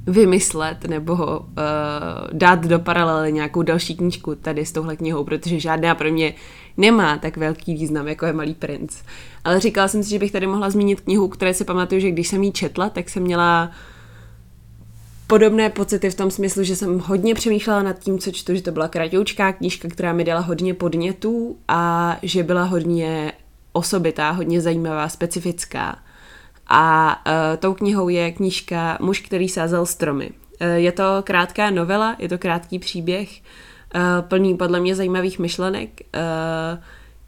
vymyslet 0.07 0.87
nebo 0.87 1.13
uh, 1.13 1.45
dát 2.33 2.65
do 2.65 2.79
paralely 2.79 3.33
nějakou 3.33 3.61
další 3.61 3.95
knížku 3.95 4.35
tady 4.35 4.65
s 4.65 4.71
touhle 4.71 4.95
knihou, 4.95 5.23
protože 5.23 5.59
žádná 5.59 5.95
pro 5.95 6.11
mě 6.11 6.33
nemá 6.77 7.17
tak 7.17 7.37
velký 7.37 7.73
význam, 7.73 8.07
jako 8.07 8.25
je 8.25 8.33
Malý 8.33 8.53
princ. 8.53 8.95
Ale 9.43 9.59
říkala 9.59 9.87
jsem 9.87 10.03
si, 10.03 10.09
že 10.09 10.19
bych 10.19 10.31
tady 10.31 10.47
mohla 10.47 10.69
zmínit 10.69 11.01
knihu, 11.01 11.27
které 11.27 11.53
si 11.53 11.65
pamatuju, 11.65 12.01
že 12.01 12.11
když 12.11 12.27
jsem 12.27 12.43
ji 12.43 12.51
četla, 12.51 12.89
tak 12.89 13.09
jsem 13.09 13.23
měla 13.23 13.71
podobné 15.27 15.69
pocity 15.69 16.09
v 16.09 16.15
tom 16.15 16.31
smyslu, 16.31 16.63
že 16.63 16.75
jsem 16.75 16.99
hodně 16.99 17.35
přemýšlela 17.35 17.83
nad 17.83 17.99
tím, 17.99 18.19
co 18.19 18.31
čtu, 18.31 18.55
že 18.55 18.61
to 18.61 18.71
byla 18.71 18.87
kratoučká 18.87 19.53
knížka, 19.53 19.87
která 19.87 20.13
mi 20.13 20.23
dala 20.23 20.39
hodně 20.39 20.73
podnětů 20.73 21.57
a 21.67 22.17
že 22.21 22.43
byla 22.43 22.63
hodně 22.63 23.31
osobitá, 23.73 24.31
hodně 24.31 24.61
zajímavá, 24.61 25.09
specifická. 25.09 25.99
A 26.67 27.15
uh, 27.25 27.57
tou 27.57 27.73
knihou 27.73 28.09
je 28.09 28.31
knížka 28.31 28.97
Muž, 29.01 29.19
který 29.19 29.49
sázel 29.49 29.85
stromy. 29.85 30.29
Uh, 30.61 30.67
je 30.67 30.91
to 30.91 31.03
krátká 31.23 31.69
novela, 31.69 32.15
je 32.19 32.29
to 32.29 32.37
krátký 32.37 32.79
příběh, 32.79 33.29
uh, 33.29 33.70
plný 34.21 34.57
podle 34.57 34.79
mě 34.79 34.95
zajímavých 34.95 35.39
myšlenek. 35.39 35.89
Uh, 36.15 36.79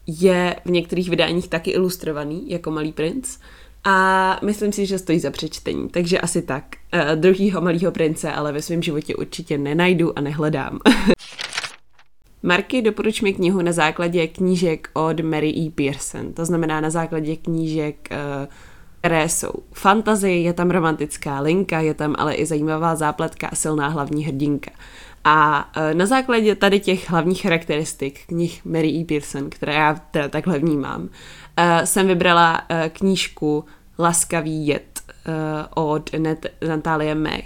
je 0.07 0.55
v 0.65 0.69
některých 0.69 1.09
vydáních 1.09 1.47
taky 1.47 1.71
ilustrovaný, 1.71 2.49
jako 2.49 2.71
Malý 2.71 2.91
princ. 2.91 3.37
A 3.83 4.39
myslím 4.43 4.71
si, 4.71 4.85
že 4.85 4.99
stojí 4.99 5.19
za 5.19 5.31
přečtení. 5.31 5.89
Takže 5.89 6.19
asi 6.19 6.41
tak. 6.41 6.63
Uh, 6.93 7.15
druhýho 7.15 7.61
Malýho 7.61 7.91
prince, 7.91 8.31
ale 8.31 8.51
ve 8.51 8.61
svém 8.61 8.81
životě 8.81 9.15
určitě 9.15 9.57
nenajdu 9.57 10.17
a 10.17 10.21
nehledám. 10.21 10.79
Marky, 12.43 12.81
doporuč 12.81 13.21
mi 13.21 13.33
knihu 13.33 13.61
na 13.61 13.71
základě 13.71 14.27
knížek 14.27 14.89
od 14.93 15.19
Mary 15.19 15.49
E. 15.49 15.71
Pearson. 15.71 16.33
To 16.33 16.45
znamená 16.45 16.81
na 16.81 16.89
základě 16.89 17.35
knížek 17.35 18.09
které 19.03 19.29
jsou 19.29 19.51
fantazie, 19.73 20.41
je 20.41 20.53
tam 20.53 20.71
romantická 20.71 21.39
linka, 21.39 21.79
je 21.79 21.93
tam 21.93 22.15
ale 22.17 22.33
i 22.33 22.45
zajímavá 22.45 22.95
zápletka 22.95 23.47
a 23.47 23.55
silná 23.55 23.87
hlavní 23.87 24.25
hrdinka. 24.25 24.71
A 25.23 25.69
e, 25.75 25.93
na 25.93 26.05
základě 26.05 26.55
tady 26.55 26.79
těch 26.79 27.09
hlavních 27.09 27.41
charakteristik 27.41 28.19
knih 28.27 28.65
Mary 28.65 28.89
E. 28.89 29.05
Pearson, 29.05 29.49
které 29.49 29.73
já 29.73 29.93
teda 30.11 30.27
takhle 30.29 30.59
vnímám, 30.59 31.09
e, 31.57 31.85
jsem 31.85 32.07
vybrala 32.07 32.61
e, 32.69 32.89
knížku 32.89 33.65
Laskavý 33.99 34.67
jed 34.67 34.83
od 35.75 36.09
Natálie 36.67 37.15
May. 37.15 37.41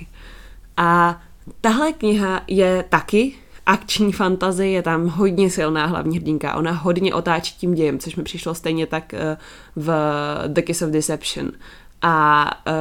A 0.78 1.22
tahle 1.62 1.94
kniha 1.94 2.42
je 2.48 2.86
taky 2.90 3.34
akční 3.68 4.12
fantazie, 4.12 4.72
je 4.72 4.82
tam 4.82 5.08
hodně 5.08 5.50
silná 5.50 5.86
hlavní 5.86 6.18
hrdinka, 6.18 6.56
ona 6.56 6.72
hodně 6.72 7.14
otáčí 7.14 7.56
tím 7.58 7.74
dějem, 7.74 8.00
což 8.00 8.16
mi 8.16 8.24
přišlo 8.24 8.56
stejně 8.56 8.88
tak 8.88 9.14
eh, 9.14 9.38
v 9.76 9.94
The 10.48 10.62
Kiss 10.62 10.82
of 10.82 10.90
Deception 10.90 11.52
a 12.02 12.50
eh, 12.68 12.72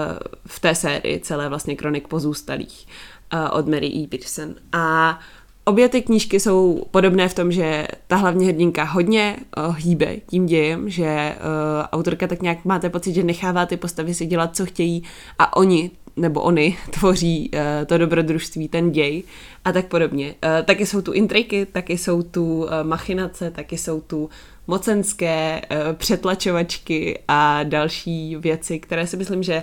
v 0.46 0.60
té 0.60 0.74
sérii 0.74 1.20
celé 1.20 1.48
vlastně 1.48 1.76
kronik 1.76 2.08
pozůstalých 2.08 2.86
eh, 2.86 3.15
od 3.52 3.68
Mary 3.68 3.86
E. 3.86 4.06
Pearson. 4.06 4.54
A 4.72 5.18
obě 5.66 5.88
ty 5.88 6.02
knížky 6.02 6.40
jsou 6.40 6.84
podobné 6.90 7.28
v 7.28 7.34
tom, 7.34 7.52
že 7.52 7.88
ta 8.06 8.16
hlavní 8.16 8.46
hrdinka 8.46 8.84
hodně 8.84 9.36
uh, 9.68 9.76
hýbe 9.76 10.16
tím 10.26 10.46
dějem, 10.46 10.90
že 10.90 11.36
uh, 11.36 11.86
autorka 11.92 12.26
tak 12.26 12.42
nějak 12.42 12.64
máte 12.64 12.90
pocit, 12.90 13.14
že 13.14 13.22
nechává 13.22 13.66
ty 13.66 13.76
postavy 13.76 14.14
si 14.14 14.26
dělat, 14.26 14.56
co 14.56 14.66
chtějí 14.66 15.02
a 15.38 15.56
oni 15.56 15.90
nebo 16.16 16.40
oni 16.40 16.76
tvoří 16.90 17.50
uh, 17.54 17.60
to 17.86 17.98
dobrodružství, 17.98 18.68
ten 18.68 18.90
děj 18.90 19.22
a 19.64 19.72
tak 19.72 19.86
podobně. 19.86 20.26
Uh, 20.44 20.64
taky 20.64 20.86
jsou 20.86 21.02
tu 21.02 21.12
intriky, 21.12 21.66
taky 21.66 21.98
jsou 21.98 22.22
tu 22.22 22.58
uh, 22.58 22.70
machinace, 22.82 23.50
taky 23.50 23.78
jsou 23.78 24.00
tu 24.00 24.30
mocenské 24.66 25.60
uh, 25.70 25.76
přetlačovačky 25.92 27.18
a 27.28 27.62
další 27.62 28.36
věci, 28.36 28.78
které 28.78 29.06
si 29.06 29.16
myslím, 29.16 29.42
že 29.42 29.62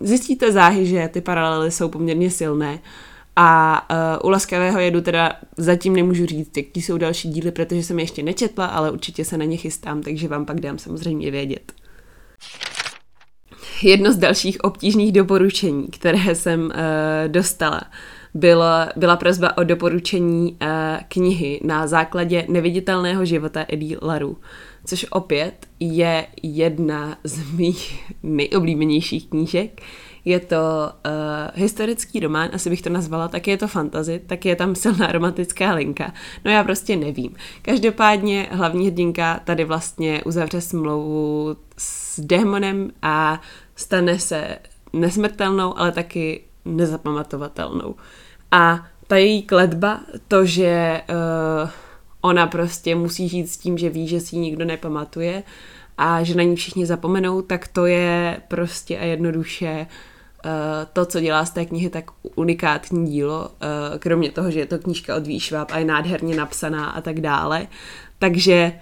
zjistíte 0.00 0.52
záhy, 0.52 0.86
že 0.86 1.08
ty 1.12 1.20
paralely 1.20 1.70
jsou 1.70 1.88
poměrně 1.88 2.30
silné. 2.30 2.78
A 3.36 3.80
uh, 4.20 4.26
u 4.26 4.30
Laskavého 4.30 4.78
jedu 4.78 5.00
teda 5.00 5.32
zatím 5.56 5.96
nemůžu 5.96 6.26
říct, 6.26 6.56
jaký 6.56 6.82
jsou 6.82 6.98
další 6.98 7.28
díly, 7.28 7.50
protože 7.50 7.82
jsem 7.82 7.98
je 7.98 8.02
ještě 8.02 8.22
nečetla, 8.22 8.66
ale 8.66 8.90
určitě 8.90 9.24
se 9.24 9.38
na 9.38 9.44
ně 9.44 9.56
chystám, 9.56 10.02
takže 10.02 10.28
vám 10.28 10.46
pak 10.46 10.60
dám 10.60 10.78
samozřejmě 10.78 11.30
vědět 11.30 11.72
jedno 13.82 14.12
z 14.12 14.16
dalších 14.16 14.64
obtížných 14.64 15.12
doporučení, 15.12 15.86
které 15.86 16.34
jsem 16.34 16.60
uh, 16.60 16.70
dostala, 17.26 17.80
byla, 18.34 18.88
byla 18.96 19.16
prozba 19.16 19.58
o 19.58 19.64
doporučení 19.64 20.52
uh, 20.62 20.68
knihy 21.08 21.60
na 21.64 21.86
základě 21.86 22.46
neviditelného 22.48 23.24
života 23.24 23.64
Eddie 23.68 23.98
Laru, 24.02 24.36
což 24.84 25.06
opět 25.10 25.66
je 25.80 26.26
jedna 26.42 27.18
z 27.24 27.52
mých 27.52 28.12
nejoblíbenějších 28.22 29.28
knížek. 29.28 29.82
Je 30.24 30.40
to 30.40 30.56
uh, 30.56 31.12
historický 31.54 32.20
román, 32.20 32.50
asi 32.52 32.70
bych 32.70 32.82
to 32.82 32.90
nazvala, 32.90 33.28
tak 33.28 33.48
je 33.48 33.56
to 33.56 33.68
fantazy, 33.68 34.20
tak 34.26 34.44
je 34.44 34.56
tam 34.56 34.74
silná 34.74 35.12
romantická 35.12 35.72
linka. 35.72 36.12
No 36.44 36.50
já 36.50 36.64
prostě 36.64 36.96
nevím. 36.96 37.36
Každopádně 37.62 38.48
hlavní 38.50 38.86
hrdinka 38.86 39.40
tady 39.44 39.64
vlastně 39.64 40.22
uzavře 40.24 40.60
smlouvu 40.60 41.56
s 41.76 42.20
démonem 42.20 42.90
a 43.02 43.40
stane 43.76 44.18
se 44.18 44.58
nesmrtelnou, 44.92 45.78
ale 45.78 45.92
taky 45.92 46.44
nezapamatovatelnou. 46.64 47.94
A 48.50 48.86
ta 49.06 49.16
její 49.16 49.42
kletba, 49.42 50.00
to, 50.28 50.44
že 50.44 51.02
uh, 51.62 51.70
ona 52.20 52.46
prostě 52.46 52.94
musí 52.94 53.28
žít 53.28 53.46
s 53.46 53.56
tím, 53.56 53.78
že 53.78 53.90
ví, 53.90 54.08
že 54.08 54.20
si 54.20 54.36
ji 54.36 54.40
nikdo 54.40 54.64
nepamatuje 54.64 55.42
a 55.98 56.22
že 56.22 56.34
na 56.34 56.42
ní 56.42 56.56
všichni 56.56 56.86
zapomenou, 56.86 57.42
tak 57.42 57.68
to 57.68 57.86
je 57.86 58.40
prostě 58.48 58.98
a 58.98 59.04
jednoduše 59.04 59.86
uh, 60.44 60.50
to, 60.92 61.06
co 61.06 61.20
dělá 61.20 61.44
z 61.44 61.50
té 61.50 61.64
knihy 61.66 61.90
tak 61.90 62.10
unikátní 62.34 63.10
dílo, 63.10 63.48
uh, 63.48 63.98
kromě 63.98 64.30
toho, 64.30 64.50
že 64.50 64.58
je 64.58 64.66
to 64.66 64.78
knížka 64.78 65.16
od 65.16 65.26
Výšváb 65.26 65.72
a 65.72 65.78
je 65.78 65.84
nádherně 65.84 66.36
napsaná 66.36 66.90
a 66.90 67.00
tak 67.00 67.20
dále. 67.20 67.66
Takže 68.18 68.72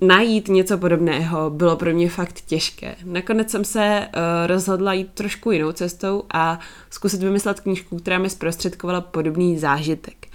najít 0.00 0.48
něco 0.48 0.78
podobného 0.78 1.50
bylo 1.50 1.76
pro 1.76 1.92
mě 1.92 2.10
fakt 2.10 2.40
těžké. 2.40 2.94
Nakonec 3.04 3.50
jsem 3.50 3.64
se 3.64 4.08
uh, 4.08 4.46
rozhodla 4.46 4.92
jít 4.92 5.10
trošku 5.14 5.50
jinou 5.50 5.72
cestou 5.72 6.22
a 6.34 6.58
zkusit 6.90 7.22
vymyslet 7.22 7.60
knížku, 7.60 7.98
která 7.98 8.18
mi 8.18 8.30
zprostředkovala 8.30 9.00
podobný 9.00 9.58
zážitek. 9.58 10.25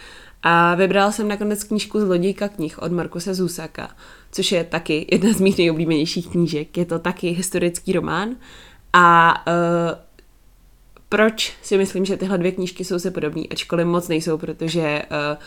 A 0.43 0.75
vybrala 0.75 1.11
jsem 1.11 1.27
nakonec 1.27 1.63
knížku 1.63 1.99
Zlodějka 1.99 2.47
knih 2.47 2.79
od 2.81 2.91
Markuse 2.91 3.33
Zusaka, 3.33 3.91
což 4.31 4.51
je 4.51 4.63
taky 4.63 5.07
jedna 5.11 5.33
z 5.33 5.41
mých 5.41 5.57
nejoblíbenějších 5.57 6.27
knížek. 6.27 6.77
Je 6.77 6.85
to 6.85 6.99
taky 6.99 7.29
historický 7.29 7.93
román 7.93 8.29
a 8.93 9.35
uh, 9.47 9.53
proč 11.09 11.53
si 11.61 11.77
myslím, 11.77 12.05
že 12.05 12.17
tyhle 12.17 12.37
dvě 12.37 12.51
knížky 12.51 12.85
jsou 12.85 12.99
se 12.99 13.11
podobné, 13.11 13.43
ačkoliv 13.51 13.87
moc 13.87 14.07
nejsou, 14.07 14.37
protože 14.37 15.01
uh, 15.11 15.43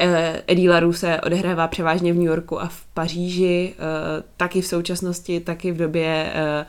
Eh, 0.00 0.42
Eddie 0.46 0.70
LaRue 0.70 0.96
se 0.96 1.20
odehrává 1.20 1.68
převážně 1.68 2.12
v 2.12 2.16
New 2.16 2.26
Yorku 2.26 2.60
a 2.60 2.68
v 2.68 2.84
Paříži, 2.94 3.74
eh, 3.74 4.22
taky 4.36 4.60
v 4.60 4.66
současnosti, 4.66 5.40
taky 5.40 5.72
v 5.72 5.76
době 5.76 6.32
eh, 6.34 6.66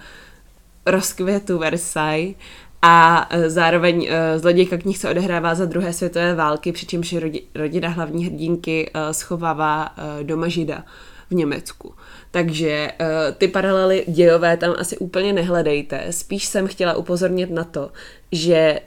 rozkvětu 0.85 1.57
Versailles 1.57 2.35
a 2.81 3.29
zároveň 3.47 4.09
Zlodějka 4.37 4.77
knih 4.77 4.97
se 4.97 5.09
odehrává 5.09 5.55
za 5.55 5.65
druhé 5.65 5.93
světové 5.93 6.35
války, 6.35 6.71
přičemž 6.71 7.15
rodina 7.55 7.89
hlavní 7.89 8.25
hrdinky 8.25 8.91
schovává 9.11 9.95
doma 10.23 10.47
žida 10.47 10.85
v 11.29 11.33
Německu. 11.35 11.93
Takže 12.31 12.91
ty 13.37 13.47
paralely 13.47 14.05
dějové 14.07 14.57
tam 14.57 14.75
asi 14.77 14.97
úplně 14.97 15.33
nehledejte. 15.33 16.05
Spíš 16.09 16.45
jsem 16.45 16.67
chtěla 16.67 16.93
upozornit 16.93 17.51
na 17.51 17.63
to, 17.63 17.91
že 18.31 18.79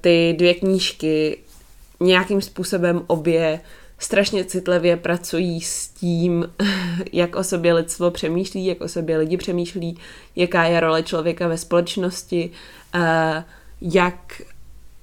ty 0.00 0.34
dvě 0.38 0.54
knížky 0.54 1.38
nějakým 2.00 2.42
způsobem 2.42 3.02
obě 3.06 3.60
strašně 3.98 4.44
citlivě 4.44 4.96
pracují 4.96 5.60
s 5.60 5.88
tím, 5.88 6.52
jak 7.12 7.36
o 7.36 7.44
sobě 7.44 7.74
lidstvo 7.74 8.10
přemýšlí, 8.10 8.66
jak 8.66 8.80
o 8.80 8.88
sobě 8.88 9.18
lidi 9.18 9.36
přemýšlí, 9.36 9.98
jaká 10.36 10.64
je 10.64 10.80
role 10.80 11.02
člověka 11.02 11.48
ve 11.48 11.58
společnosti, 11.58 12.50
uh, 12.94 13.00
jak 13.80 14.42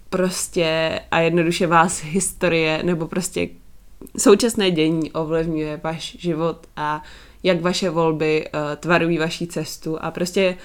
prostě 0.09 0.99
a 1.11 1.19
jednoduše 1.19 1.67
vás 1.67 2.03
historie 2.03 2.83
nebo 2.83 3.07
prostě 3.07 3.47
současné 4.17 4.71
dění 4.71 5.11
ovlivňuje 5.11 5.79
váš 5.83 6.17
život 6.19 6.67
a 6.75 7.03
jak 7.43 7.61
vaše 7.61 7.89
volby 7.89 8.45
uh, 8.47 8.59
tvarují 8.75 9.17
vaší 9.17 9.47
cestu 9.47 10.03
a 10.03 10.11
prostě 10.11 10.57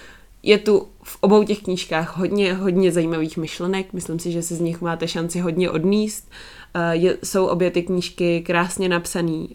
je 0.43 0.59
tu 0.59 0.89
v 1.03 1.19
obou 1.21 1.45
těch 1.45 1.63
knížkách 1.63 2.17
hodně, 2.17 2.55
hodně 2.55 2.93
zajímavých 2.93 3.37
myšlenek, 3.37 3.93
myslím 3.93 4.19
si, 4.19 4.33
že 4.33 4.43
si 4.43 4.55
z 4.55 4.61
nich 4.61 4.81
máte 4.81 5.09
šanci 5.09 5.41
hodně 5.41 5.71
odníst. 5.71 6.31
Uh, 6.75 6.91
je, 6.91 7.17
jsou 7.25 7.47
obě 7.47 7.71
ty 7.71 7.83
knížky 7.83 8.41
krásně 8.41 8.89
napsaný, 8.89 9.49
uh, 9.49 9.55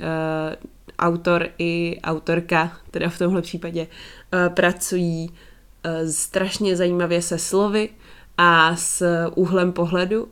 autor 1.00 1.48
i 1.58 2.00
autorka, 2.04 2.72
teda 2.92 3.10
v 3.10 3.18
tomhle 3.18 3.42
případě, 3.42 3.82
uh, 3.82 4.54
pracují 4.54 5.30
strašně 6.10 6.76
zajímavě 6.76 7.22
se 7.22 7.38
slovy, 7.38 7.90
a 8.38 8.76
s 8.76 9.04
úhlem 9.36 9.72
pohledu. 9.72 10.28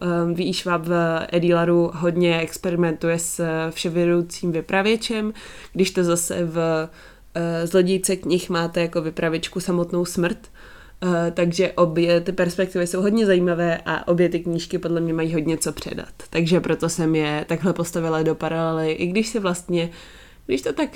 Šváb 0.52 0.82
v 0.86 1.26
Edilaru 1.32 1.92
hodně 1.94 2.40
experimentuje 2.40 3.20
s 3.20 3.46
vševědoucím 3.70 4.52
vypravěčem, 4.52 5.34
když 5.74 5.92
to 5.92 6.04
zase 6.04 6.46
v 6.46 6.58
uh, 6.58 7.66
Zlodějce 7.66 8.16
knih 8.16 8.50
máte 8.50 8.82
jako 8.82 9.02
vypravěčku 9.02 9.60
samotnou 9.60 10.06
smrt, 10.06 10.52
takže 11.34 11.72
obě 11.72 12.22
ty 12.22 12.32
perspektivy 12.32 12.88
jsou 12.88 13.02
hodně 13.02 13.26
zajímavé 13.26 13.78
a 13.86 14.08
obě 14.08 14.30
ty 14.30 14.40
knížky 14.40 14.78
podle 14.78 15.02
mě 15.02 15.14
mají 15.14 15.34
hodně 15.34 15.58
co 15.58 15.72
předat. 15.72 16.14
Takže 16.30 16.60
proto 16.60 16.90
jsem 16.90 17.16
je 17.16 17.46
takhle 17.48 17.74
postavila 17.74 18.24
do 18.24 18.36
paralely, 18.36 18.92
i 18.92 19.08
když 19.08 19.28
si 19.28 19.40
vlastně, 19.40 19.90
když 20.46 20.62
to 20.62 20.74
tak 20.74 20.90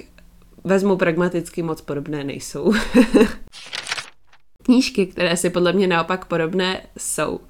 vezmu 0.64 0.98
pragmaticky, 0.98 1.62
moc 1.62 1.82
podobné 1.82 2.24
nejsou. 2.24 2.74
knížky, 4.64 5.06
které 5.06 5.38
si 5.38 5.50
podle 5.50 5.74
mě 5.74 5.88
naopak 5.88 6.26
podobné 6.26 6.82
jsou. 6.98 7.36
Uh, 7.36 7.42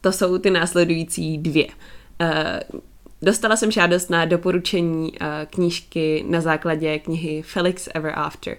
to 0.00 0.12
jsou 0.12 0.38
ty 0.38 0.50
následující 0.50 1.38
dvě. 1.38 1.66
Uh, 1.66 2.80
dostala 3.22 3.56
jsem 3.56 3.70
žádost 3.70 4.10
na 4.10 4.24
doporučení 4.24 5.12
uh, 5.12 5.26
knížky 5.50 6.24
na 6.28 6.40
základě 6.40 6.98
knihy 6.98 7.42
Felix 7.42 7.88
Ever 7.94 8.12
After. 8.16 8.52
Uh, 8.52 8.58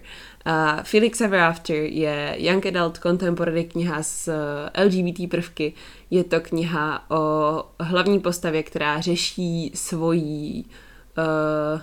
Felix 0.84 1.22
Ever 1.22 1.40
After 1.40 1.76
je 1.76 2.36
Young 2.38 2.66
Adult 2.66 2.98
Contemporary 2.98 3.64
kniha 3.64 4.04
s 4.04 4.28
uh, 4.28 4.84
LGBT 4.86 5.30
prvky. 5.30 5.74
Je 6.10 6.24
to 6.24 6.40
kniha 6.40 7.12
o 7.12 7.64
hlavní 7.80 8.20
postavě, 8.20 8.64
která 8.64 9.02
řeší 9.02 9.72
svojí 9.76 10.66
uh, 11.18 11.82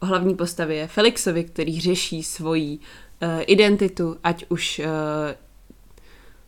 o 0.00 0.06
hlavní 0.06 0.34
postavě 0.34 0.86
Felixovi, 0.86 1.44
který 1.44 1.80
řeší 1.80 2.22
svoji 2.22 2.78
uh, 2.78 3.28
identitu, 3.46 4.16
ať 4.24 4.44
už 4.48 4.78
uh, 4.78 4.84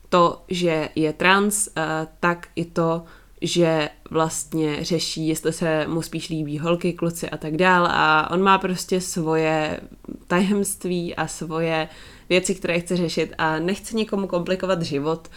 to, 0.08 0.42
že 0.48 0.88
je 0.94 1.12
trans, 1.12 1.68
uh, 1.68 1.82
tak 2.20 2.48
i 2.56 2.64
to, 2.64 3.04
že 3.42 3.88
vlastně 4.10 4.84
řeší, 4.84 5.28
jestli 5.28 5.52
se 5.52 5.86
mu 5.88 6.02
spíš 6.02 6.28
líbí 6.28 6.58
holky, 6.58 6.92
kluci 6.92 7.30
a 7.30 7.36
tak 7.36 7.56
dál. 7.56 7.86
A 7.90 8.30
on 8.30 8.42
má 8.42 8.58
prostě 8.58 9.00
svoje 9.00 9.80
tajemství 10.26 11.14
a 11.14 11.26
svoje 11.26 11.88
věci, 12.28 12.54
které 12.54 12.80
chce 12.80 12.96
řešit. 12.96 13.34
A 13.38 13.58
nechce 13.58 13.96
nikomu 13.96 14.26
komplikovat 14.26 14.82
život, 14.82 15.28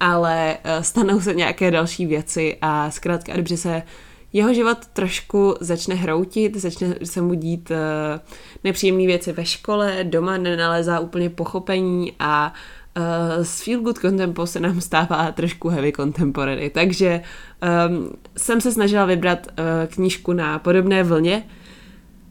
ale 0.00 0.58
stanou 0.80 1.20
se 1.20 1.34
nějaké 1.34 1.70
další 1.70 2.06
věci 2.06 2.56
a 2.62 2.90
zkrátka 2.90 3.32
a 3.32 3.36
dobře 3.36 3.56
se 3.56 3.82
jeho 4.32 4.54
život 4.54 4.78
trošku 4.92 5.54
začne 5.60 5.94
hroutit, 5.94 6.56
začne 6.56 6.94
se 7.04 7.22
mu 7.22 7.34
dít 7.34 7.70
uh, 7.70 7.76
nepříjemné 8.64 9.06
věci 9.06 9.32
ve 9.32 9.44
škole, 9.44 9.98
doma 10.02 10.36
nenalézá 10.36 11.00
úplně 11.00 11.30
pochopení 11.30 12.12
a 12.18 12.52
uh, 12.52 12.56
z 13.42 13.60
Feel 13.60 13.80
Good 13.80 13.98
Contempo 13.98 14.46
se 14.46 14.60
nám 14.60 14.80
stává 14.80 15.32
trošku 15.32 15.68
heavy 15.68 15.92
contemporary. 15.92 16.70
Takže 16.70 17.20
um, 17.88 18.10
jsem 18.36 18.60
se 18.60 18.72
snažila 18.72 19.04
vybrat 19.04 19.46
uh, 19.46 19.54
knížku 19.94 20.32
na 20.32 20.58
podobné 20.58 21.02
vlně, 21.02 21.42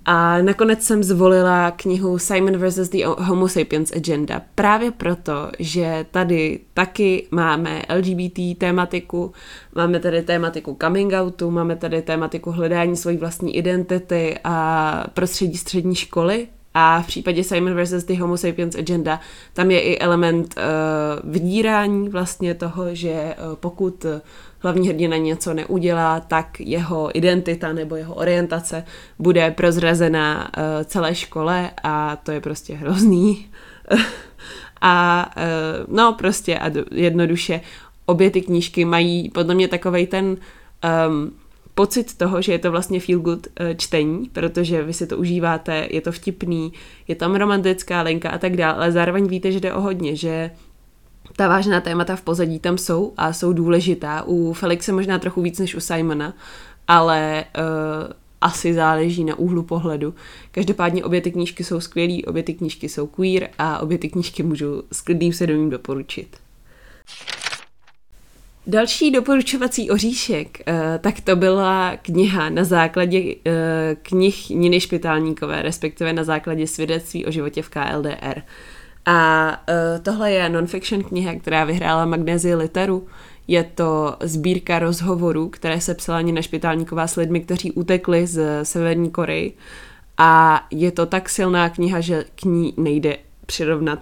a 0.07 0.41
nakonec 0.41 0.83
jsem 0.83 1.03
zvolila 1.03 1.71
knihu 1.71 2.19
Simon 2.19 2.57
vs. 2.57 2.89
the 2.89 3.05
Homo 3.05 3.47
Sapiens 3.47 3.91
Agenda 3.95 4.41
právě 4.55 4.91
proto, 4.91 5.51
že 5.59 6.05
tady 6.11 6.59
taky 6.73 7.27
máme 7.31 7.81
LGBT 7.97 8.39
tématiku, 8.57 9.31
máme 9.75 9.99
tady 9.99 10.21
tématiku 10.21 10.77
coming 10.81 11.13
outu, 11.13 11.51
máme 11.51 11.75
tady 11.75 12.01
tématiku 12.01 12.51
hledání 12.51 12.95
své 12.97 13.17
vlastní 13.17 13.57
identity 13.57 14.37
a 14.43 15.03
prostředí 15.13 15.57
střední 15.57 15.95
školy, 15.95 16.47
a 16.77 17.01
v 17.01 17.07
případě 17.07 17.43
Simon 17.43 17.83
vs. 17.83 18.03
the 18.03 18.19
Homo 18.19 18.37
Sapiens 18.37 18.75
Agenda 18.75 19.19
tam 19.53 19.71
je 19.71 19.79
i 19.81 19.99
element 19.99 20.55
uh, 20.57 21.31
vydírání 21.31 22.09
vlastně 22.09 22.53
toho, 22.53 22.95
že 22.95 23.11
uh, 23.11 23.55
pokud 23.55 24.05
hlavní 24.59 24.87
hrdina 24.87 25.17
něco 25.17 25.53
neudělá, 25.53 26.19
tak 26.19 26.59
jeho 26.59 27.17
identita 27.17 27.73
nebo 27.73 27.95
jeho 27.95 28.15
orientace 28.15 28.83
bude 29.19 29.51
prozrazena 29.51 30.51
uh, 30.57 30.63
celé 30.83 31.15
škole 31.15 31.71
a 31.83 32.15
to 32.15 32.31
je 32.31 32.41
prostě 32.41 32.75
hrozný. 32.75 33.47
a 34.81 35.25
uh, 35.37 35.95
no 35.95 36.13
prostě 36.13 36.59
a 36.59 36.71
jednoduše 36.91 37.61
obě 38.05 38.31
ty 38.31 38.41
knížky 38.41 38.85
mají 38.85 39.29
podle 39.29 39.55
mě 39.55 39.67
takovej 39.67 40.07
ten 40.07 40.25
um, 40.25 41.31
pocit 41.75 42.17
toho, 42.17 42.41
že 42.41 42.51
je 42.51 42.59
to 42.59 42.71
vlastně 42.71 42.99
feel 42.99 43.19
good 43.19 43.47
uh, 43.47 43.65
čtení, 43.77 44.29
protože 44.33 44.83
vy 44.83 44.93
si 44.93 45.07
to 45.07 45.17
užíváte, 45.17 45.87
je 45.91 46.01
to 46.01 46.11
vtipný, 46.11 46.73
je 47.07 47.15
tam 47.15 47.35
romantická 47.35 48.01
linka 48.01 48.29
a 48.29 48.37
tak 48.37 48.57
dále, 48.57 48.75
ale 48.75 48.91
zároveň 48.91 49.27
víte, 49.27 49.51
že 49.51 49.59
jde 49.59 49.73
o 49.73 49.81
hodně, 49.81 50.15
že 50.15 50.51
ta 51.35 51.47
vážná 51.47 51.81
témata 51.81 52.15
v 52.15 52.21
pozadí 52.21 52.59
tam 52.59 52.77
jsou 52.77 53.13
a 53.17 53.33
jsou 53.33 53.53
důležitá. 53.53 54.23
U 54.27 54.53
Felixe 54.53 54.91
možná 54.91 55.19
trochu 55.19 55.41
víc 55.41 55.59
než 55.59 55.75
u 55.75 55.79
Simona, 55.79 56.33
ale 56.87 57.45
uh, 57.57 58.13
asi 58.41 58.73
záleží 58.73 59.23
na 59.23 59.35
úhlu 59.35 59.63
pohledu. 59.63 60.13
Každopádně 60.51 61.03
obě 61.03 61.21
ty 61.21 61.31
knížky 61.31 61.63
jsou 61.63 61.79
skvělé, 61.79 62.17
obě 62.27 62.43
ty 62.43 62.53
knížky 62.53 62.89
jsou 62.89 63.07
queer 63.07 63.49
a 63.57 63.79
obě 63.79 63.97
ty 63.97 64.09
knížky 64.09 64.43
můžu 64.43 64.83
s 64.91 65.01
klidným 65.01 65.33
svědomím 65.33 65.69
doporučit. 65.69 66.37
Další 68.67 69.11
doporučovací 69.11 69.91
oříšek, 69.91 70.61
uh, 70.67 70.75
tak 71.01 71.21
to 71.21 71.35
byla 71.35 71.97
kniha 72.01 72.49
na 72.49 72.63
základě 72.63 73.19
uh, 73.19 73.31
knih 74.01 74.49
Niny 74.49 74.79
Špitálníkové, 74.79 75.61
respektive 75.61 76.13
na 76.13 76.23
základě 76.23 76.67
svědectví 76.67 77.25
o 77.25 77.31
životě 77.31 77.61
v 77.61 77.69
KLDR. 77.69 78.41
A 79.05 79.49
uh, 79.69 80.03
tohle 80.03 80.31
je 80.31 80.49
non-fiction 80.49 81.03
kniha, 81.03 81.35
která 81.35 81.63
vyhrála 81.63 82.05
Magnézii 82.05 82.55
literu. 82.55 83.07
Je 83.47 83.63
to 83.63 84.17
sbírka 84.23 84.79
rozhovorů, 84.79 85.49
které 85.49 85.81
se 85.81 85.93
psala 85.93 86.21
Nina 86.21 86.41
Špitálníková 86.41 87.07
s 87.07 87.15
lidmi, 87.15 87.39
kteří 87.39 87.71
utekli 87.71 88.27
z 88.27 88.65
Severní 88.65 89.11
Koreji. 89.11 89.53
A 90.17 90.61
je 90.71 90.91
to 90.91 91.05
tak 91.05 91.29
silná 91.29 91.69
kniha, 91.69 92.01
že 92.01 92.25
k 92.35 92.43
ní 92.43 92.73
nejde 92.77 93.17
přirovnat 93.45 93.99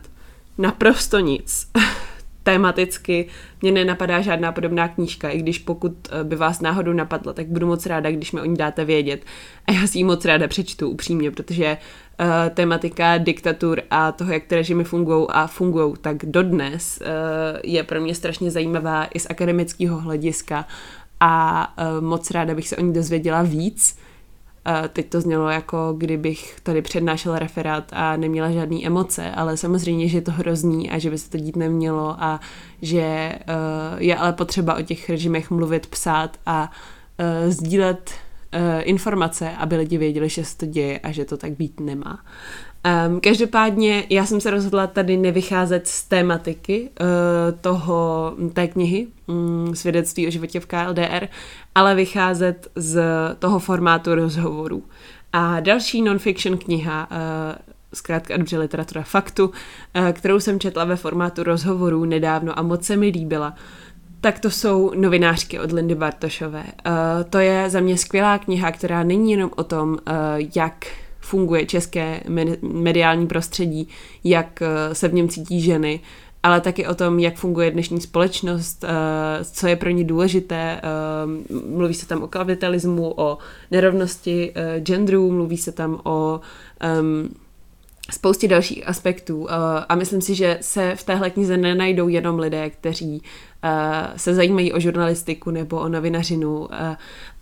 naprosto 0.58 1.20
nic. 1.20 1.68
Tématicky 2.44 3.28
mě 3.62 3.72
nenapadá 3.72 4.22
žádná 4.22 4.52
podobná 4.52 4.88
knížka, 4.88 5.30
i 5.30 5.40
když 5.40 5.60
pokud 5.60 5.94
eh, 6.12 6.24
by 6.24 6.36
vás 6.36 6.62
náhodou 6.62 6.94
napadla, 6.94 7.34
tak 7.34 7.48
budu 7.48 7.68
moc 7.68 7.86
ráda, 7.86 8.12
když 8.12 8.32
mi 8.32 8.42
o 8.42 8.46
ní 8.46 8.58
dáte 8.58 8.86
vědět. 8.86 9.22
A 9.66 9.72
já 9.72 9.88
si 9.88 9.98
ji 9.98 10.04
moc 10.04 10.26
ráda 10.26 10.48
přečtu 10.48 10.90
upřímně, 10.90 11.32
protože 11.32 11.78
uh, 12.20 12.26
tematika 12.54 13.18
diktatur 13.18 13.82
a 13.90 14.12
toho, 14.12 14.34
jak 14.34 14.44
ty 14.44 14.56
režimy 14.56 14.84
fungují 14.84 15.28
a 15.30 15.48
fungují, 15.48 15.94
tak 16.02 16.18
dodnes 16.26 17.00
uh, 17.02 17.60
je 17.64 17.84
pro 17.84 18.02
mě 18.02 18.16
strašně 18.16 18.52
zajímavá 18.52 19.08
i 19.14 19.20
z 19.20 19.28
akademického 19.30 20.00
hlediska 20.00 20.68
a 21.20 21.74
uh, 21.98 22.04
moc 22.04 22.32
ráda 22.32 22.56
bych 22.56 22.68
se 22.68 22.78
o 22.78 22.82
ní 22.82 22.94
dozvěděla 22.94 23.42
víc. 23.42 23.98
Teď 24.94 25.10
to 25.10 25.22
znělo 25.22 25.50
jako 25.50 25.94
kdybych 25.98 26.60
tady 26.64 26.82
přednášela 26.82 27.40
referát 27.40 27.92
a 27.94 28.16
neměla 28.18 28.52
žádné 28.52 28.86
emoce, 28.86 29.32
ale 29.32 29.58
samozřejmě, 29.58 30.08
že 30.08 30.18
je 30.18 30.22
to 30.22 30.32
hrozný 30.32 30.92
a 30.92 30.98
že 30.98 31.10
by 31.10 31.18
se 31.18 31.30
to 31.30 31.38
dít 31.38 31.56
nemělo 31.56 32.16
a 32.24 32.40
že 32.82 33.36
uh, 33.36 34.02
je 34.02 34.16
ale 34.16 34.34
potřeba 34.34 34.76
o 34.76 34.82
těch 34.82 35.10
režimech 35.10 35.52
mluvit, 35.52 35.88
psát 35.88 36.38
a 36.46 36.72
uh, 37.20 37.52
sdílet 37.52 38.12
uh, 38.12 38.60
informace, 38.84 39.52
aby 39.52 39.76
lidi 39.76 39.98
věděli, 39.98 40.30
že 40.30 40.46
se 40.46 40.58
to 40.58 40.66
děje 40.66 41.00
a 41.00 41.12
že 41.12 41.26
to 41.26 41.38
tak 41.38 41.52
být 41.52 41.80
nemá. 41.80 42.20
Um, 42.86 43.20
každopádně 43.20 44.04
já 44.10 44.26
jsem 44.26 44.42
se 44.42 44.52
rozhodla 44.52 44.88
tady 44.88 45.18
nevycházet 45.18 45.88
z 45.88 46.04
tématiky 46.04 46.90
uh, 47.02 47.60
toho, 47.62 48.34
té 48.54 48.68
knihy 48.68 49.08
um, 49.28 49.76
Svědectví 49.76 50.28
o 50.28 50.32
životě 50.32 50.60
v 50.60 50.66
KLDR, 50.66 51.28
ale 51.76 51.96
vycházet 51.96 52.72
z 52.76 53.02
toho 53.40 53.60
formátu 53.60 54.16
rozhovoru. 54.16 54.84
A 55.34 55.60
další 55.60 56.02
non-fiction 56.02 56.58
kniha, 56.58 57.08
uh, 57.12 57.18
zkrátka 57.94 58.38
dobře 58.38 58.58
literatura 58.58 59.04
faktu, 59.04 59.46
uh, 59.48 59.54
kterou 60.12 60.40
jsem 60.40 60.60
četla 60.60 60.86
ve 60.86 60.96
formátu 60.96 61.44
rozhovorů 61.44 62.06
nedávno 62.06 62.60
a 62.60 62.62
moc 62.62 62.86
se 62.86 62.96
mi 62.96 63.08
líbila, 63.08 63.54
tak 64.22 64.40
to 64.40 64.50
jsou 64.50 64.92
novinářky 64.96 65.60
od 65.60 65.72
Lindy 65.72 65.96
Bartošové. 65.96 66.64
Uh, 66.64 66.94
to 67.30 67.38
je 67.38 67.70
za 67.70 67.80
mě 67.80 67.98
skvělá 67.98 68.38
kniha, 68.38 68.72
která 68.72 69.04
není 69.04 69.32
jenom 69.32 69.52
o 69.56 69.64
tom, 69.64 69.90
uh, 69.90 69.98
jak 70.56 70.86
funguje 71.24 71.66
české 71.66 72.24
mediální 72.62 73.28
prostředí, 73.28 73.88
jak 74.24 74.62
uh, 74.62 74.94
se 74.94 75.08
v 75.08 75.14
něm 75.14 75.30
cítí 75.30 75.62
ženy, 75.62 76.00
ale 76.44 76.62
taky 76.62 76.88
o 76.88 76.96
tom, 76.96 77.20
jak 77.20 77.36
funguje 77.36 77.72
dnešní 77.72 78.02
společnost, 78.02 78.86
co 79.52 79.68
je 79.68 79.76
pro 79.76 79.90
ní 79.90 80.04
důležité. 80.04 80.82
Mluví 81.68 81.94
se 81.94 82.08
tam 82.08 82.24
o 82.24 82.28
kapitalismu, 82.28 83.14
o 83.18 83.38
nerovnosti 83.72 84.54
genderů, 84.80 85.32
mluví 85.32 85.58
se 85.58 85.72
tam 85.72 86.02
o 86.04 86.42
um, 87.00 87.36
spoustě 88.12 88.48
dalších 88.48 88.88
aspektů 88.88 89.48
a 89.90 89.96
myslím 89.96 90.22
si, 90.22 90.36
že 90.36 90.58
se 90.62 90.96
v 90.96 91.04
téhle 91.04 91.30
knize 91.30 91.58
nenajdou 91.58 92.08
jenom 92.08 92.40
lidé, 92.40 92.70
kteří 92.70 93.22
se 94.16 94.34
zajímají 94.34 94.74
o 94.74 94.80
žurnalistiku 94.80 95.52
nebo 95.52 95.80
o 95.80 95.90
novinařinu, 95.90 96.68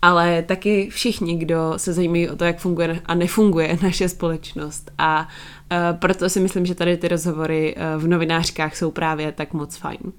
ale 0.02 0.42
taky 0.42 0.88
všichni, 0.90 1.36
kdo 1.36 1.72
se 1.76 1.92
zajímají 1.92 2.28
o 2.28 2.36
to, 2.36 2.44
jak 2.44 2.58
funguje 2.58 3.00
a 3.06 3.14
nefunguje 3.14 3.78
naše 3.82 4.08
společnost. 4.08 4.90
A 4.98 5.28
proto 5.98 6.28
si 6.28 6.40
myslím, 6.40 6.66
že 6.66 6.74
tady 6.74 6.96
ty 6.96 7.08
rozhovory 7.08 7.74
v 7.98 8.06
novinářkách 8.06 8.76
jsou 8.76 8.90
právě 8.90 9.32
tak 9.32 9.52
moc 9.52 9.76
fajn. 9.76 10.12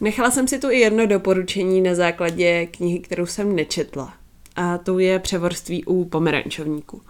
Nechala 0.00 0.30
jsem 0.30 0.48
si 0.48 0.58
tu 0.58 0.70
i 0.70 0.78
jedno 0.78 1.06
doporučení 1.06 1.80
na 1.80 1.94
základě 1.94 2.66
knihy, 2.66 2.98
kterou 2.98 3.26
jsem 3.26 3.56
nečetla. 3.56 4.14
A 4.56 4.78
to 4.78 4.98
je 4.98 5.18
převorství 5.18 5.84
u 5.84 6.04
pomerančovníku 6.04 7.02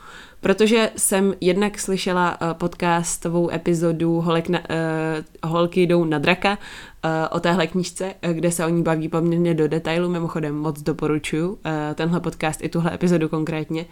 protože 0.46 0.90
jsem 0.96 1.34
jednak 1.40 1.78
slyšela 1.78 2.40
uh, 2.40 2.52
podcastovou 2.52 3.50
epizodu 3.50 4.20
Holek 4.20 4.48
na, 4.48 4.58
uh, 4.58 5.50
Holky 5.50 5.82
jdou 5.82 6.04
na 6.04 6.18
draka 6.18 6.50
uh, 6.50 7.10
o 7.30 7.40
téhle 7.40 7.66
knížce, 7.66 8.14
kde 8.32 8.52
se 8.52 8.66
o 8.66 8.68
ní 8.68 8.82
baví 8.82 9.08
poměrně 9.08 9.54
do 9.54 9.68
detailu, 9.68 10.08
mimochodem 10.08 10.54
moc 10.54 10.82
doporučuju 10.82 11.48
uh, 11.48 11.58
tenhle 11.94 12.20
podcast 12.20 12.64
i 12.64 12.68
tuhle 12.68 12.94
epizodu 12.94 13.28
konkrétně. 13.28 13.86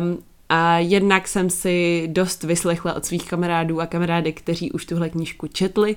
Um, 0.00 0.18
a 0.48 0.78
jednak 0.78 1.28
jsem 1.28 1.50
si 1.50 2.08
dost 2.12 2.44
vyslechla 2.44 2.94
od 2.94 3.04
svých 3.04 3.28
kamarádů 3.28 3.80
a 3.80 3.86
kamarádek, 3.86 4.40
kteří 4.40 4.72
už 4.72 4.86
tuhle 4.86 5.08
knížku 5.08 5.46
četli 5.46 5.96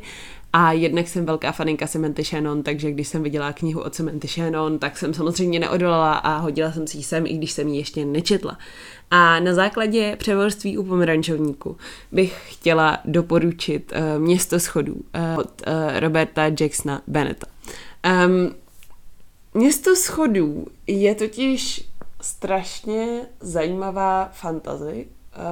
a 0.53 0.71
jednak 0.71 1.07
jsem 1.07 1.25
velká 1.25 1.51
faninka 1.51 1.87
Cementy 1.87 2.23
Shannon, 2.23 2.63
takže 2.63 2.91
když 2.91 3.07
jsem 3.07 3.23
viděla 3.23 3.53
knihu 3.53 3.81
o 3.81 3.89
Cementy 3.89 4.27
Shannon, 4.27 4.79
tak 4.79 4.97
jsem 4.97 5.13
samozřejmě 5.13 5.59
neodolala 5.59 6.13
a 6.13 6.37
hodila 6.37 6.71
jsem 6.71 6.87
si 6.87 6.97
ji 6.97 7.03
sem, 7.03 7.25
i 7.25 7.33
když 7.33 7.51
jsem 7.51 7.67
ji 7.67 7.77
ještě 7.77 8.05
nečetla. 8.05 8.57
A 9.11 9.39
na 9.39 9.53
základě 9.53 10.15
převorství 10.15 10.77
u 10.77 10.83
pomerančovníku 10.83 11.77
bych 12.11 12.53
chtěla 12.53 12.97
doporučit 13.05 13.91
uh, 13.91 14.23
Město 14.23 14.59
schodů 14.59 14.93
uh, 14.93 15.39
od 15.39 15.61
uh, 15.67 15.99
Roberta 15.99 16.43
Jacksona 16.59 17.01
Beneta. 17.07 17.47
Um, 18.25 18.55
Město 19.53 19.95
schodů 19.95 20.67
je 20.87 21.15
totiž 21.15 21.89
strašně 22.21 23.21
zajímavá 23.39 24.29
fantazy, 24.33 25.07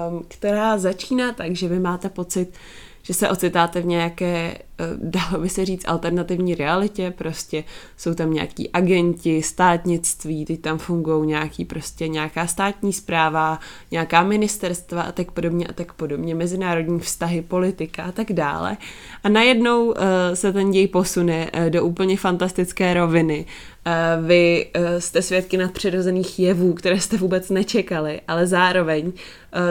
um, 0.10 0.26
která 0.28 0.78
začíná 0.78 1.34
tak, 1.34 1.56
že 1.56 1.68
vy 1.68 1.80
máte 1.80 2.10
pocit, 2.10 2.54
že 3.04 3.14
se 3.14 3.30
ocitáte 3.30 3.82
v 3.82 3.86
nějaké, 3.86 4.58
dalo 4.96 5.42
by 5.42 5.50
se 5.50 5.66
říct, 5.66 5.88
alternativní 5.88 6.56
realitě, 6.56 7.14
prostě 7.18 7.64
jsou 7.98 8.14
tam 8.14 8.34
nějaký 8.34 8.70
agenti, 8.70 9.44
státnictví, 9.44 10.46
teď 10.46 10.62
tam 10.62 10.78
fungují 10.78 11.28
nějaký 11.28 11.66
prostě 11.66 12.08
nějaká 12.08 12.48
státní 12.48 12.94
zpráva, 12.94 13.60
nějaká 13.92 14.24
ministerstva 14.24 15.02
a 15.02 15.12
tak 15.12 15.32
podobně 15.32 15.68
a 15.68 15.74
tak 15.74 15.94
podobně, 15.94 16.36
mezinárodní 16.36 17.00
vztahy, 17.00 17.42
politika 17.42 18.04
a 18.04 18.12
tak 18.12 18.34
dále. 18.34 18.78
A 19.24 19.30
najednou 19.30 19.86
uh, 19.86 19.94
se 20.34 20.54
ten 20.54 20.72
děj 20.72 20.88
posune 20.88 21.52
uh, 21.52 21.70
do 21.70 21.86
úplně 21.86 22.18
fantastické 22.18 22.94
roviny. 22.94 23.46
Uh, 23.88 24.28
vy 24.28 24.66
uh, 24.76 24.84
jste 25.00 25.22
svědky 25.22 25.58
nadpřirozených 25.58 26.40
jevů, 26.40 26.74
které 26.74 27.00
jste 27.00 27.18
vůbec 27.18 27.50
nečekali, 27.50 28.22
ale 28.28 28.48
zároveň 28.48 29.06
uh, 29.06 29.12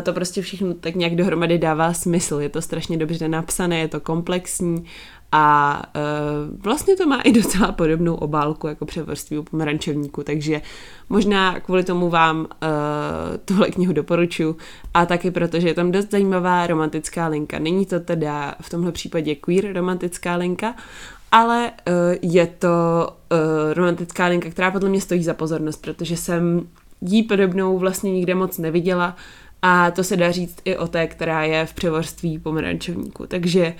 to 0.02 0.12
prostě 0.12 0.42
všechno 0.42 0.74
tak 0.74 0.94
nějak 0.94 1.16
dohromady 1.16 1.58
dává 1.58 1.92
smysl. 1.92 2.40
Je 2.40 2.48
to 2.48 2.62
strašně 2.62 2.96
dobře 2.96 3.28
napsané, 3.28 3.78
je 3.78 3.88
to 3.88 4.00
komplexní 4.00 4.84
a 5.38 5.82
uh, 5.96 6.62
vlastně 6.62 6.96
to 6.96 7.06
má 7.06 7.20
i 7.20 7.32
docela 7.32 7.72
podobnou 7.72 8.14
obálku 8.14 8.66
jako 8.66 8.86
převrství 8.86 9.38
u 9.38 9.42
pomerančovníku, 9.42 10.22
takže 10.22 10.62
možná 11.08 11.60
kvůli 11.60 11.84
tomu 11.84 12.10
vám 12.10 12.38
uh, 12.38 12.46
tuhle 13.44 13.70
knihu 13.70 13.92
doporučuji 13.92 14.56
a 14.94 15.06
taky 15.06 15.30
protože 15.30 15.68
je 15.68 15.74
tam 15.74 15.92
dost 15.92 16.10
zajímavá 16.10 16.66
romantická 16.66 17.26
linka. 17.26 17.58
Není 17.58 17.86
to 17.86 18.00
teda 18.00 18.54
v 18.60 18.70
tomhle 18.70 18.92
případě 18.92 19.34
queer 19.34 19.72
romantická 19.72 20.36
linka, 20.36 20.74
ale 21.32 21.70
uh, 21.88 21.94
je 22.22 22.46
to 22.46 23.08
uh, 23.32 23.38
romantická 23.72 24.26
linka, 24.26 24.50
která 24.50 24.70
podle 24.70 24.88
mě 24.88 25.00
stojí 25.00 25.24
za 25.24 25.34
pozornost, 25.34 25.82
protože 25.82 26.16
jsem 26.16 26.68
jí 27.00 27.22
podobnou 27.22 27.78
vlastně 27.78 28.12
nikde 28.12 28.34
moc 28.34 28.58
neviděla 28.58 29.16
a 29.62 29.90
to 29.90 30.04
se 30.04 30.16
dá 30.16 30.30
říct 30.30 30.56
i 30.64 30.76
o 30.76 30.88
té, 30.88 31.06
která 31.06 31.42
je 31.42 31.66
v 31.66 31.74
převorství 31.74 32.38
pomerančovníku. 32.38 33.26
Takže 33.26 33.74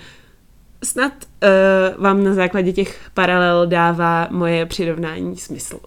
snad 0.83 1.13
uh, 1.13 2.03
vám 2.03 2.23
na 2.23 2.33
základě 2.33 2.73
těch 2.73 3.09
paralel 3.13 3.67
dává 3.67 4.27
moje 4.31 4.65
přirovnání 4.65 5.37
smysl. 5.37 5.79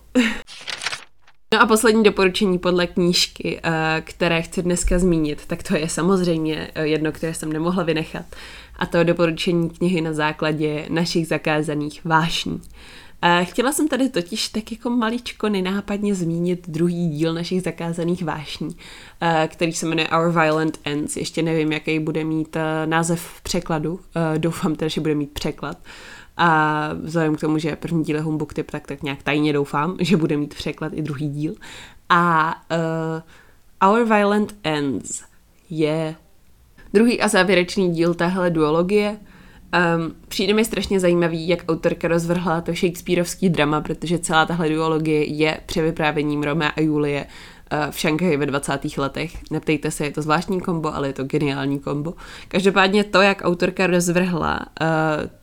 No 1.55 1.62
a 1.62 1.66
poslední 1.66 2.03
doporučení 2.03 2.59
podle 2.59 2.87
knížky, 2.87 3.61
které 4.05 4.42
chci 4.42 4.62
dneska 4.62 4.98
zmínit, 4.98 5.46
tak 5.46 5.62
to 5.62 5.76
je 5.76 5.88
samozřejmě 5.88 6.70
jedno, 6.83 7.12
které 7.12 7.35
jsem 7.35 7.53
nemohla 7.53 7.83
vynechat. 7.83 8.24
A 8.79 8.87
to 8.87 9.05
doporučení 9.05 9.70
knihy 9.70 10.00
na 10.00 10.12
základě 10.12 10.87
našich 10.88 11.26
zakázaných 11.26 12.05
vášní. 12.05 12.61
Chtěla 13.42 13.72
jsem 13.72 13.88
tady 13.88 14.09
totiž 14.09 14.48
tak 14.48 14.72
jako 14.72 14.90
maličko 14.90 15.48
nenápadně 15.48 16.14
zmínit 16.14 16.68
druhý 16.68 17.09
díl 17.09 17.35
našich 17.35 17.62
zakázaných 17.62 18.24
vášní, 18.24 18.76
který 19.46 19.72
se 19.72 19.87
jmenuje 19.87 20.09
Our 20.09 20.33
Violent 20.33 20.80
Ends. 20.85 21.16
Ještě 21.16 21.42
nevím, 21.42 21.72
jaký 21.72 21.98
bude 21.98 22.24
mít 22.24 22.56
název 22.85 23.20
v 23.20 23.42
překladu. 23.42 24.00
Doufám 24.38 24.74
teda, 24.74 24.88
že 24.88 25.00
bude 25.00 25.14
mít 25.14 25.30
překlad. 25.30 25.78
A 26.37 26.90
vzhledem 27.02 27.37
k 27.37 27.40
tomu, 27.40 27.59
že 27.59 27.76
první 27.76 28.04
díl 28.04 28.16
je 28.16 28.22
Humbug 28.22 28.54
Tip, 28.54 28.70
tak, 28.70 28.87
tak 28.87 29.02
nějak 29.02 29.22
tajně 29.22 29.52
doufám, 29.52 29.96
že 30.00 30.16
bude 30.16 30.37
mít 30.37 30.54
překlad 30.54 30.92
i 30.94 31.02
druhý 31.02 31.28
díl. 31.28 31.54
A 32.09 32.54
uh, 33.83 33.90
Our 33.90 34.04
Violent 34.04 34.54
Ends 34.64 35.22
je 35.70 36.14
druhý 36.92 37.20
a 37.20 37.28
závěrečný 37.28 37.92
díl 37.92 38.14
téhle 38.14 38.50
duologie. 38.50 39.16
Um, 39.74 40.14
přijde 40.28 40.54
mi 40.54 40.64
strašně 40.64 41.00
zajímavý, 41.00 41.48
jak 41.48 41.64
autorka 41.68 42.09
rozvrhla 42.09 42.61
to 42.61 42.74
Shakespeareovský 42.74 43.48
drama, 43.48 43.80
protože 43.80 44.18
celá 44.18 44.46
tahle 44.46 44.68
duologie 44.68 45.24
je 45.24 45.61
převyprávěním 45.66 46.42
Romea 46.42 46.68
a 46.68 46.80
Julie 46.80 47.26
uh, 47.72 47.90
v 47.90 47.98
Šanghaji 47.98 48.37
ve 48.37 48.46
20. 48.46 48.98
letech. 48.98 49.33
Neptejte 49.50 49.90
se, 49.90 50.04
je 50.04 50.11
to 50.11 50.22
zvláštní 50.22 50.61
kombo, 50.61 50.94
ale 50.94 51.09
je 51.09 51.12
to 51.12 51.24
geniální 51.24 51.78
kombo. 51.78 52.14
Každopádně 52.48 53.04
to, 53.04 53.20
jak 53.20 53.42
autorka 53.44 53.87
rozvrhla 53.87 54.61
uh, 54.61 54.87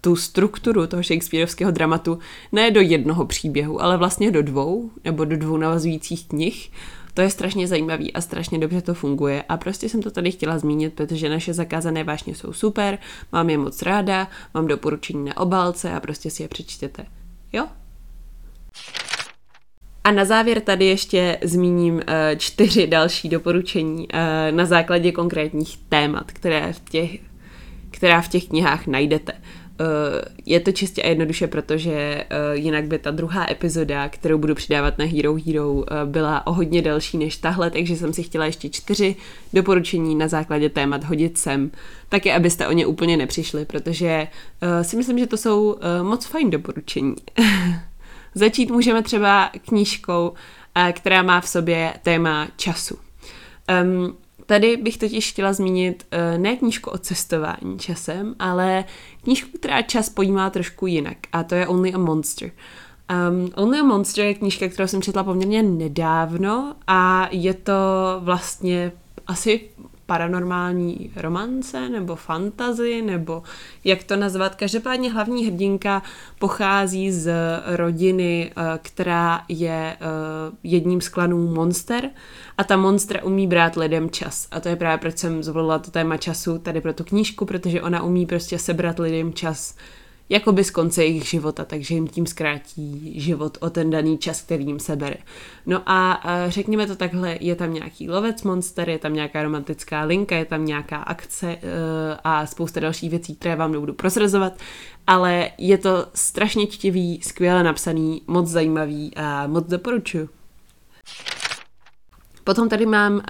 tu 0.01 0.15
strukturu 0.15 0.87
toho 0.87 1.03
Shakespeareovského 1.03 1.71
dramatu 1.71 2.19
ne 2.51 2.71
do 2.71 2.81
jednoho 2.81 3.25
příběhu, 3.25 3.81
ale 3.81 3.97
vlastně 3.97 4.31
do 4.31 4.41
dvou, 4.41 4.91
nebo 5.03 5.25
do 5.25 5.37
dvou 5.37 5.57
navazujících 5.57 6.27
knih, 6.27 6.71
to 7.17 7.21
je 7.21 7.29
strašně 7.29 7.67
zajímavý 7.67 8.13
a 8.13 8.21
strašně 8.21 8.59
dobře 8.59 8.81
to 8.81 8.93
funguje 8.93 9.43
a 9.49 9.57
prostě 9.57 9.89
jsem 9.89 10.01
to 10.01 10.11
tady 10.11 10.31
chtěla 10.31 10.59
zmínit, 10.59 10.93
protože 10.93 11.29
naše 11.29 11.53
zakázané 11.53 12.03
vášně 12.03 12.35
jsou 12.35 12.53
super, 12.53 12.97
mám 13.31 13.49
je 13.49 13.57
moc 13.57 13.81
ráda, 13.81 14.27
mám 14.53 14.67
doporučení 14.67 15.25
na 15.25 15.37
obálce 15.37 15.91
a 15.91 15.99
prostě 15.99 16.29
si 16.29 16.43
je 16.43 16.47
přečtěte. 16.47 17.05
Jo? 17.53 17.67
A 20.03 20.11
na 20.11 20.25
závěr 20.25 20.61
tady 20.61 20.85
ještě 20.85 21.37
zmíním 21.43 21.95
uh, 21.95 22.01
čtyři 22.37 22.87
další 22.87 23.29
doporučení 23.29 24.07
uh, 24.07 24.55
na 24.57 24.65
základě 24.65 25.11
konkrétních 25.11 25.77
témat, 25.89 26.31
které 26.31 26.73
v 26.73 26.79
těch, 26.79 27.11
která 27.91 28.21
v 28.21 28.27
těch 28.27 28.47
knihách 28.47 28.87
najdete. 28.87 29.33
Uh, 29.79 29.87
je 30.45 30.59
to 30.59 30.71
čistě 30.71 31.01
a 31.01 31.07
jednoduše, 31.07 31.47
protože 31.47 32.23
uh, 32.51 32.57
jinak 32.63 32.85
by 32.85 32.99
ta 32.99 33.11
druhá 33.11 33.51
epizoda, 33.51 34.09
kterou 34.09 34.37
budu 34.37 34.55
přidávat 34.55 34.97
na 34.97 35.05
Hero 35.05 35.35
Hero, 35.45 35.73
uh, 35.73 35.83
byla 36.05 36.47
o 36.47 36.53
hodně 36.53 36.81
delší 36.81 37.17
než 37.17 37.37
tahle, 37.37 37.71
takže 37.71 37.95
jsem 37.95 38.13
si 38.13 38.23
chtěla 38.23 38.45
ještě 38.45 38.69
čtyři 38.69 39.15
doporučení 39.53 40.15
na 40.15 40.27
základě 40.27 40.69
témat 40.69 41.03
hodit 41.03 41.37
sem, 41.37 41.71
taky 42.09 42.31
abyste 42.31 42.67
o 42.67 42.71
ně 42.71 42.85
úplně 42.85 43.17
nepřišli, 43.17 43.65
protože 43.65 44.27
si 44.81 44.97
myslím, 44.97 45.19
že 45.19 45.27
to 45.27 45.37
jsou 45.37 45.75
moc 46.01 46.25
fajn 46.25 46.49
doporučení. 46.49 47.15
Začít 48.35 48.71
můžeme 48.71 49.03
třeba 49.03 49.51
knížkou, 49.67 50.33
která 50.93 51.23
má 51.23 51.41
v 51.41 51.47
sobě 51.47 51.93
téma 52.03 52.47
času. 52.57 52.97
Um, 53.83 54.17
Tady 54.47 54.77
bych 54.77 54.97
totiž 54.97 55.31
chtěla 55.31 55.53
zmínit 55.53 56.05
uh, 56.13 56.41
ne 56.41 56.55
knížku 56.55 56.89
o 56.89 56.97
cestování 56.97 57.79
časem, 57.79 58.35
ale 58.39 58.85
knížku, 59.23 59.57
která 59.57 59.81
čas 59.81 60.09
pojímá 60.09 60.49
trošku 60.49 60.87
jinak 60.87 61.17
a 61.31 61.43
to 61.43 61.55
je 61.55 61.67
Only 61.67 61.93
a 61.93 61.97
Monster. 61.97 62.51
Um, 63.31 63.49
Only 63.55 63.79
a 63.79 63.83
Monster 63.83 64.25
je 64.25 64.33
knížka, 64.33 64.67
kterou 64.67 64.87
jsem 64.87 65.01
četla 65.01 65.23
poměrně 65.23 65.63
nedávno 65.63 66.75
a 66.87 67.29
je 67.31 67.53
to 67.53 67.73
vlastně 68.19 68.91
asi 69.27 69.69
paranormální 70.07 71.11
romance 71.15 71.89
nebo 71.89 72.15
fantazy, 72.15 73.01
nebo 73.01 73.43
jak 73.83 74.03
to 74.03 74.15
nazvat. 74.15 74.55
Každopádně 74.55 75.11
hlavní 75.11 75.45
hrdinka 75.45 76.01
pochází 76.39 77.11
z 77.11 77.31
rodiny, 77.65 78.51
eh, 78.51 78.79
která 78.81 79.41
je 79.47 79.97
eh, 79.99 80.05
jedním 80.63 81.01
z 81.01 81.09
klanů 81.09 81.53
Monster 81.53 82.09
a 82.57 82.63
ta 82.63 82.77
Monster 82.77 83.21
umí 83.23 83.47
brát 83.47 83.75
lidem 83.75 84.09
čas. 84.09 84.47
A 84.51 84.59
to 84.59 84.69
je 84.69 84.75
právě 84.75 84.97
proč 84.97 85.17
jsem 85.17 85.43
zvolila 85.43 85.79
to 85.79 85.91
téma 85.91 86.17
času 86.17 86.59
tady 86.59 86.81
pro 86.81 86.93
tu 86.93 87.03
knížku, 87.03 87.45
protože 87.45 87.81
ona 87.81 88.03
umí 88.03 88.25
prostě 88.25 88.59
sebrat 88.59 88.99
lidem 88.99 89.33
čas 89.33 89.75
jakoby 90.29 90.63
z 90.63 90.71
konce 90.71 91.03
jejich 91.03 91.23
života, 91.23 91.65
takže 91.65 91.95
jim 91.95 92.07
tím 92.07 92.25
zkrátí 92.25 93.13
život 93.21 93.57
o 93.61 93.69
ten 93.69 93.89
daný 93.89 94.17
čas, 94.17 94.41
který 94.41 94.65
jim 94.65 94.79
sebere. 94.79 95.15
No 95.65 95.81
a 95.85 96.23
řekněme 96.47 96.87
to 96.87 96.95
takhle, 96.95 97.37
je 97.41 97.55
tam 97.55 97.73
nějaký 97.73 98.09
lovec 98.09 98.43
monster, 98.43 98.89
je 98.89 98.99
tam 98.99 99.13
nějaká 99.13 99.43
romantická 99.43 100.03
linka, 100.03 100.35
je 100.35 100.45
tam 100.45 100.65
nějaká 100.65 100.97
akce 100.97 101.51
e, 101.51 101.59
a 102.23 102.45
spousta 102.45 102.79
dalších 102.79 103.09
věcí, 103.09 103.35
které 103.35 103.55
vám 103.55 103.71
nebudu 103.71 103.93
prozrazovat, 103.93 104.53
ale 105.07 105.49
je 105.57 105.77
to 105.77 106.07
strašně 106.13 106.67
čtivý, 106.67 107.21
skvěle 107.23 107.63
napsaný, 107.63 108.21
moc 108.27 108.47
zajímavý 108.47 109.11
a 109.15 109.47
moc 109.47 109.67
doporučuji. 109.67 110.29
Potom 112.43 112.69
tady 112.69 112.85
mám 112.85 113.13
uh, 113.13 113.21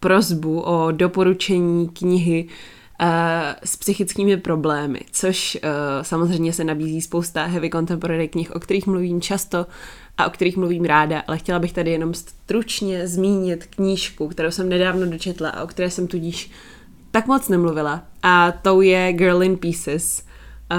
prozbu 0.00 0.60
o 0.60 0.92
doporučení 0.92 1.88
knihy 1.88 2.48
Eh, 2.48 2.77
s 3.64 3.76
psychickými 3.76 4.36
problémy, 4.36 5.00
což 5.12 5.58
uh, 5.64 5.70
samozřejmě 6.02 6.52
se 6.52 6.64
nabízí 6.64 7.00
spousta 7.00 7.44
heavy 7.44 7.70
contemporary 7.70 8.28
knih, 8.28 8.50
o 8.56 8.60
kterých 8.60 8.86
mluvím 8.86 9.20
často 9.20 9.66
a 10.16 10.26
o 10.26 10.30
kterých 10.30 10.56
mluvím 10.56 10.84
ráda, 10.84 11.22
ale 11.26 11.38
chtěla 11.38 11.58
bych 11.58 11.72
tady 11.72 11.90
jenom 11.90 12.14
stručně 12.14 13.08
zmínit 13.08 13.66
knížku, 13.66 14.28
kterou 14.28 14.50
jsem 14.50 14.68
nedávno 14.68 15.06
dočetla 15.06 15.50
a 15.50 15.62
o 15.62 15.66
které 15.66 15.90
jsem 15.90 16.06
tudíž 16.06 16.50
tak 17.10 17.26
moc 17.26 17.48
nemluvila. 17.48 18.02
A 18.22 18.52
to 18.52 18.80
je 18.80 19.12
Girl 19.12 19.42
in 19.42 19.56
Pieces. 19.56 20.24
Uh, 20.72 20.78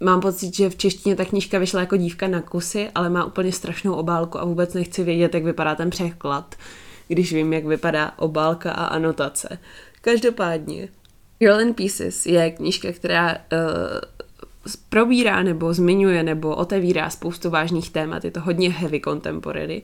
mám 0.00 0.20
pocit, 0.20 0.56
že 0.56 0.70
v 0.70 0.76
češtině 0.76 1.16
ta 1.16 1.24
knížka 1.24 1.58
vyšla 1.58 1.80
jako 1.80 1.96
dívka 1.96 2.28
na 2.28 2.40
kusy, 2.40 2.90
ale 2.94 3.10
má 3.10 3.24
úplně 3.24 3.52
strašnou 3.52 3.94
obálku 3.94 4.40
a 4.40 4.44
vůbec 4.44 4.74
nechci 4.74 5.04
vědět, 5.04 5.34
jak 5.34 5.44
vypadá 5.44 5.74
ten 5.74 5.90
překlad, 5.90 6.54
když 7.08 7.32
vím, 7.32 7.52
jak 7.52 7.64
vypadá 7.64 8.12
obálka 8.18 8.72
a 8.72 8.84
anotace. 8.84 9.58
Každopádně, 10.04 10.88
Girl 11.38 11.60
in 11.60 11.74
Pieces 11.74 12.26
je 12.26 12.50
knížka, 12.50 12.92
která 12.92 13.32
uh, 13.32 13.38
probírá 14.88 15.42
nebo 15.42 15.74
zmiňuje 15.74 16.22
nebo 16.22 16.56
otevírá 16.56 17.10
spoustu 17.10 17.50
vážných 17.50 17.90
témat. 17.90 18.24
Je 18.24 18.30
to 18.30 18.40
hodně 18.40 18.70
heavy 18.70 19.00
contemporary. 19.00 19.82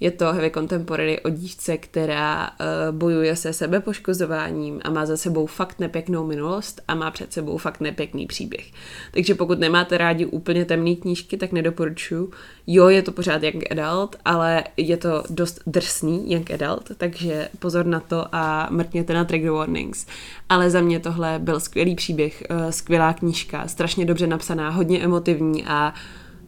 Je 0.00 0.10
to 0.10 0.32
heavy 0.32 0.50
contemporary 0.50 1.20
o 1.20 1.30
dívce, 1.30 1.76
která 1.76 2.50
uh, 2.50 2.96
bojuje 2.98 3.36
se 3.36 3.52
sebepoškozováním 3.52 4.80
a 4.84 4.90
má 4.90 5.06
za 5.06 5.16
sebou 5.16 5.46
fakt 5.46 5.78
nepěknou 5.78 6.26
minulost 6.26 6.80
a 6.88 6.94
má 6.94 7.10
před 7.10 7.32
sebou 7.32 7.58
fakt 7.58 7.80
nepěkný 7.80 8.26
příběh. 8.26 8.70
Takže 9.10 9.34
pokud 9.34 9.58
nemáte 9.58 9.98
rádi 9.98 10.26
úplně 10.26 10.64
temné 10.64 10.94
knížky, 10.94 11.36
tak 11.36 11.52
nedoporučuji. 11.52 12.30
Jo, 12.66 12.88
je 12.88 13.02
to 13.02 13.12
pořád 13.12 13.42
young 13.42 13.64
adult, 13.70 14.16
ale 14.24 14.64
je 14.76 14.96
to 14.96 15.22
dost 15.30 15.60
drsný 15.66 16.32
young 16.32 16.50
adult, 16.50 16.90
takže 16.96 17.48
pozor 17.58 17.86
na 17.86 18.00
to 18.00 18.26
a 18.32 18.68
mrkněte 18.70 19.14
na 19.14 19.24
trigger 19.24 19.50
warnings. 19.50 20.06
Ale 20.48 20.70
za 20.70 20.80
mě 20.80 21.00
tohle 21.00 21.38
byl 21.38 21.60
skvělý 21.60 21.94
příběh, 21.94 22.42
uh, 22.50 22.70
skvělá 22.70 23.12
knížka, 23.12 23.68
strašně 23.68 24.04
dobře 24.04 24.26
napsaná, 24.26 24.70
hodně 24.70 25.04
emotivní 25.04 25.64
a 25.66 25.94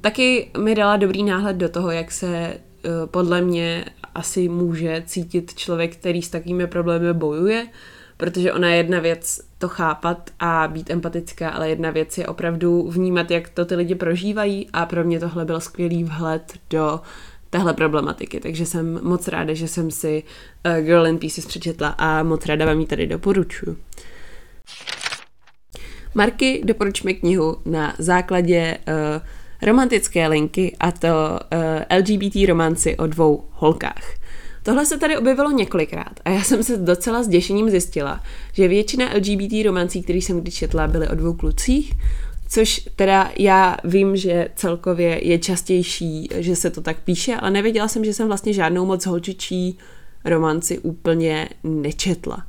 taky 0.01 0.51
mi 0.59 0.75
dala 0.75 0.97
dobrý 0.97 1.23
náhled 1.23 1.57
do 1.57 1.69
toho, 1.69 1.91
jak 1.91 2.11
se 2.11 2.59
Eh, 2.85 3.07
podle 3.07 3.41
mě 3.41 3.85
asi 4.15 4.49
může 4.49 5.03
cítit 5.07 5.55
člověk, 5.55 5.97
který 5.97 6.23
s 6.23 6.31
takovými 6.31 6.67
problémy 6.67 7.13
bojuje, 7.13 7.67
protože 8.17 8.53
ona 8.53 8.69
je 8.69 8.77
jedna 8.77 9.01
věc 9.01 9.41
to 9.59 9.69
chápat 9.69 10.31
a 10.41 10.69
být 10.69 10.91
empatická, 10.91 11.51
ale 11.51 11.69
jedna 11.69 11.91
věc 11.91 12.19
je 12.19 12.27
opravdu 12.27 12.91
vnímat, 12.91 13.31
jak 13.31 13.49
to 13.49 13.65
ty 13.65 13.75
lidi 13.75 13.95
prožívají 13.95 14.69
a 14.73 14.87
pro 14.87 15.05
mě 15.05 15.21
tohle 15.21 15.45
byl 15.45 15.61
skvělý 15.61 16.05
vhled 16.05 16.53
do 16.71 17.01
téhle 17.51 17.75
problematiky, 17.75 18.41
takže 18.41 18.67
jsem 18.67 19.01
moc 19.03 19.29
ráda, 19.29 19.55
že 19.55 19.69
jsem 19.69 19.91
si 19.91 20.23
uh, 20.67 20.85
Girl 20.85 21.07
in 21.07 21.19
Pieces 21.19 21.47
přečetla 21.47 21.89
a 21.89 22.23
moc 22.23 22.47
ráda 22.47 22.67
vám 22.67 22.81
ji 22.81 22.87
tady 22.87 23.07
doporučuji. 23.07 23.77
Marky, 26.15 26.63
doporučme 26.65 27.13
knihu 27.13 27.57
na 27.65 27.95
základě 27.99 28.79
uh, 28.89 29.23
romantické 29.63 30.29
linky 30.29 30.77
a 30.81 30.93
to 30.93 31.09
uh, 31.09 31.39
eh, 31.51 31.99
LGBT 31.99 32.49
romanci 32.49 32.97
o 32.97 33.07
dvou 33.07 33.45
holkách. 33.53 34.19
Tohle 34.63 34.87
se 34.87 34.99
tady 34.99 35.17
objevilo 35.17 35.51
několikrát 35.51 36.21
a 36.25 36.31
já 36.31 36.43
jsem 36.43 36.63
se 36.63 36.77
docela 36.77 37.23
s 37.23 37.29
děšením 37.29 37.71
zjistila, 37.71 38.21
že 38.53 38.69
většina 38.69 39.15
LGBT 39.15 39.53
romancí, 39.65 40.03
který 40.03 40.23
jsem 40.23 40.41
kdy 40.41 40.51
četla, 40.51 40.87
byly 40.87 41.09
o 41.09 41.15
dvou 41.15 41.35
klucích, 41.35 41.93
což 42.49 42.89
teda 42.97 43.31
já 43.39 43.77
vím, 43.85 44.17
že 44.17 44.49
celkově 44.57 45.29
je 45.29 45.39
častější, 45.39 46.29
že 46.35 46.57
se 46.57 46.71
to 46.71 46.81
tak 46.81 46.97
píše, 47.01 47.35
ale 47.35 47.51
nevěděla 47.51 47.89
jsem, 47.89 48.05
že 48.05 48.15
jsem 48.15 48.27
vlastně 48.27 48.53
žádnou 48.53 48.87
moc 48.87 49.07
holčičí 49.07 49.79
romanci 50.25 50.79
úplně 50.79 51.49
nečetla. 51.65 52.47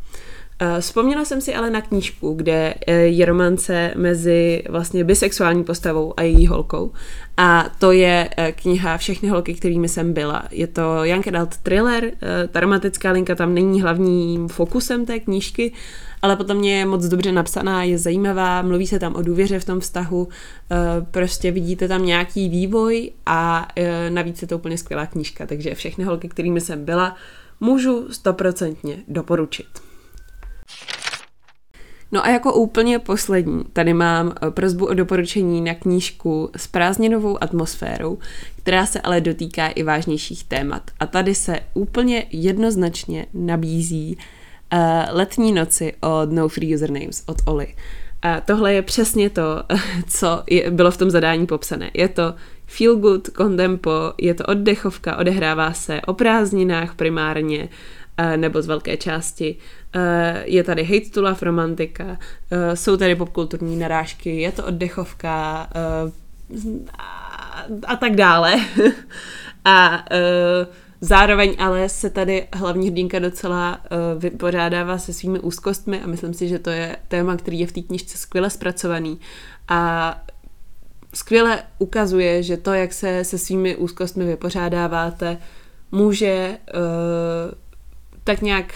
Eh, 0.61 0.81
vzpomněla 0.81 1.25
jsem 1.25 1.41
si 1.41 1.55
ale 1.55 1.69
na 1.69 1.81
knížku, 1.81 2.33
kde 2.33 2.73
eh, 2.87 2.93
je 2.93 3.25
romance 3.25 3.93
mezi 3.95 4.63
vlastně 4.69 5.03
bisexuální 5.03 5.63
postavou 5.63 6.13
a 6.17 6.21
její 6.21 6.47
holkou. 6.47 6.91
A 7.37 7.69
to 7.79 7.91
je 7.91 8.29
eh, 8.37 8.51
kniha 8.51 8.97
Všechny 8.97 9.29
holky, 9.29 9.53
kterými 9.53 9.89
jsem 9.89 10.13
byla. 10.13 10.43
Je 10.51 10.67
to 10.67 11.03
young 11.03 11.27
adult 11.27 11.57
thriller, 11.57 12.11
ta 12.51 12.59
romantická 12.59 13.11
linka 13.11 13.35
tam 13.35 13.53
není 13.53 13.81
hlavním 13.81 14.47
fokusem 14.47 15.05
té 15.05 15.19
knížky, 15.19 15.73
ale 16.21 16.35
potom 16.35 16.63
je 16.63 16.85
moc 16.85 17.05
dobře 17.05 17.31
napsaná, 17.31 17.83
je 17.83 17.97
zajímavá, 17.97 18.61
mluví 18.61 18.87
se 18.87 18.99
tam 18.99 19.15
o 19.15 19.21
důvěře 19.21 19.59
v 19.59 19.65
tom 19.65 19.79
vztahu, 19.79 20.27
prostě 21.11 21.51
vidíte 21.51 21.87
tam 21.87 22.05
nějaký 22.05 22.49
vývoj 22.49 23.11
a 23.25 23.67
navíc 24.09 24.41
je 24.41 24.47
to 24.47 24.55
úplně 24.55 24.77
skvělá 24.77 25.05
knížka, 25.05 25.45
takže 25.45 25.75
všechny 25.75 26.03
holky, 26.03 26.29
kterými 26.29 26.61
jsem 26.61 26.85
byla, 26.85 27.15
můžu 27.59 28.13
stoprocentně 28.13 28.97
doporučit. 29.07 29.88
No 32.11 32.25
a 32.25 32.29
jako 32.29 32.53
úplně 32.53 32.99
poslední, 32.99 33.63
tady 33.73 33.93
mám 33.93 34.33
eh, 34.41 34.51
prozbu 34.51 34.85
o 34.85 34.93
doporučení 34.93 35.61
na 35.61 35.73
knížku 35.73 36.49
s 36.55 36.67
prázdninovou 36.67 37.43
atmosférou, 37.43 38.17
která 38.57 38.85
se 38.85 39.01
ale 39.01 39.21
dotýká 39.21 39.67
i 39.67 39.83
vážnějších 39.83 40.43
témat. 40.43 40.91
A 40.99 41.05
tady 41.05 41.35
se 41.35 41.59
úplně 41.73 42.25
jednoznačně 42.31 43.25
nabízí 43.33 44.17
uh, 44.73 44.79
letní 45.11 45.51
noci 45.51 45.93
od 46.01 46.31
No 46.31 46.49
Free 46.49 46.75
Usernames 46.75 47.23
od 47.25 47.37
Oli. 47.45 47.75
A 48.21 48.41
tohle 48.41 48.73
je 48.73 48.81
přesně 48.81 49.29
to, 49.29 49.63
co 50.07 50.43
je, 50.49 50.71
bylo 50.71 50.91
v 50.91 50.97
tom 50.97 51.09
zadání 51.09 51.47
popsané. 51.47 51.91
Je 51.93 52.07
to 52.07 52.33
feel 52.65 52.95
good, 52.95 53.29
contempo, 53.37 53.91
je 54.17 54.33
to 54.33 54.45
oddechovka, 54.45 55.17
odehrává 55.17 55.73
se 55.73 56.01
o 56.01 56.13
prázdninách 56.13 56.95
primárně, 56.95 57.69
nebo 58.35 58.61
z 58.61 58.67
velké 58.67 58.97
části. 58.97 59.55
Je 60.43 60.63
tady 60.63 60.83
hate 60.83 61.09
to 61.09 61.21
love 61.21 61.37
romantika, 61.41 62.17
jsou 62.73 62.97
tady 62.97 63.15
popkulturní 63.15 63.77
narážky, 63.77 64.41
je 64.41 64.51
to 64.51 64.65
oddechovka 64.65 65.67
a 67.87 67.95
tak 67.95 68.15
dále. 68.15 68.55
A 69.65 70.05
zároveň 71.01 71.55
ale 71.59 71.89
se 71.89 72.09
tady 72.09 72.47
hlavní 72.53 72.87
hrdinka 72.87 73.19
docela 73.19 73.81
vypořádává 74.17 74.97
se 74.97 75.13
svými 75.13 75.39
úzkostmi 75.39 76.01
a 76.01 76.07
myslím 76.07 76.33
si, 76.33 76.47
že 76.47 76.59
to 76.59 76.69
je 76.69 76.95
téma, 77.07 77.37
který 77.37 77.59
je 77.59 77.67
v 77.67 77.71
té 77.71 77.81
knižce 77.81 78.17
skvěle 78.17 78.49
zpracovaný. 78.49 79.19
A 79.67 80.21
skvěle 81.13 81.63
ukazuje, 81.79 82.43
že 82.43 82.57
to, 82.57 82.73
jak 82.73 82.93
se 82.93 83.23
se 83.23 83.37
svými 83.37 83.75
úzkostmi 83.75 84.25
vypořádáváte, 84.25 85.37
může 85.91 86.57
uh, 86.73 87.68
tak 88.29 88.41
nějak 88.41 88.73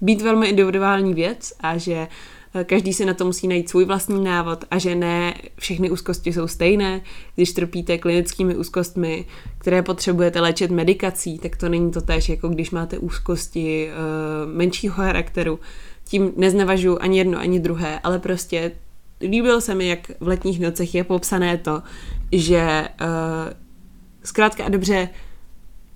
být 0.00 0.22
velmi 0.22 0.46
individuální 0.46 1.14
věc 1.14 1.52
a 1.60 1.76
že 1.76 2.08
eh, 2.54 2.64
každý 2.64 2.92
si 2.92 3.04
na 3.04 3.14
to 3.14 3.24
musí 3.24 3.48
najít 3.48 3.68
svůj 3.68 3.84
vlastní 3.84 4.24
návod 4.24 4.64
a 4.70 4.78
že 4.78 4.94
ne 4.94 5.34
všechny 5.58 5.90
úzkosti 5.90 6.32
jsou 6.32 6.48
stejné. 6.48 7.00
Když 7.34 7.52
trpíte 7.52 7.98
klinickými 7.98 8.56
úzkostmi, 8.56 9.24
které 9.58 9.82
potřebujete 9.82 10.40
léčit 10.40 10.70
medikací, 10.70 11.38
tak 11.38 11.56
to 11.56 11.68
není 11.68 11.90
to 11.90 12.00
tež, 12.00 12.28
jako 12.28 12.48
když 12.48 12.70
máte 12.70 12.98
úzkosti 12.98 13.90
uh, 13.90 14.52
menšího 14.52 14.94
charakteru. 14.94 15.60
Tím 16.04 16.32
neznevažuji 16.36 16.98
ani 16.98 17.18
jedno, 17.18 17.38
ani 17.38 17.60
druhé, 17.60 18.00
ale 18.04 18.18
prostě 18.18 18.72
líbilo 19.20 19.60
se 19.60 19.74
mi, 19.74 19.88
jak 19.88 20.10
v 20.20 20.26
letních 20.26 20.60
nocech 20.60 20.94
je 20.94 21.04
popsané 21.04 21.58
to, 21.58 21.82
že 22.32 22.88
uh, 23.00 23.52
zkrátka 24.24 24.64
a 24.64 24.68
dobře 24.68 25.08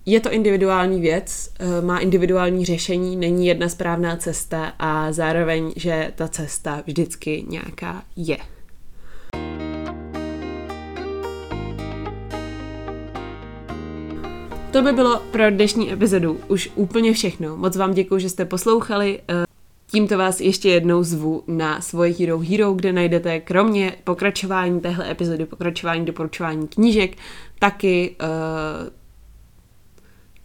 je 0.06 0.20
to 0.20 0.32
individuální 0.32 1.00
věc, 1.00 1.50
eh, 1.58 1.80
má 1.80 1.98
individuální 1.98 2.64
řešení, 2.64 3.16
není 3.16 3.46
jedna 3.46 3.68
správná 3.68 4.16
cesta 4.16 4.72
a 4.78 5.12
zároveň, 5.12 5.72
že 5.76 6.12
ta 6.14 6.28
cesta 6.28 6.82
vždycky 6.86 7.44
nějaká 7.48 8.02
je. 8.16 8.36
To 14.72 14.82
by 14.82 14.92
bylo 14.92 15.22
pro 15.30 15.50
dnešní 15.50 15.92
epizodu 15.92 16.40
už 16.48 16.70
úplně 16.74 17.12
všechno. 17.12 17.56
Moc 17.56 17.76
vám 17.76 17.94
děkuji, 17.94 18.18
že 18.18 18.28
jste 18.28 18.44
poslouchali. 18.44 19.20
Eh, 19.28 19.44
tímto 19.90 20.18
vás 20.18 20.40
ještě 20.40 20.68
jednou 20.68 21.02
zvu 21.02 21.42
na 21.46 21.80
svoje 21.80 22.14
Hero 22.18 22.38
Hero, 22.38 22.72
kde 22.72 22.92
najdete 22.92 23.40
kromě 23.40 23.92
pokračování 24.04 24.80
téhle 24.80 25.10
epizody, 25.10 25.46
pokračování 25.46 26.04
doporučování 26.04 26.68
knížek, 26.68 27.16
taky 27.58 28.16
uh, 28.20 28.26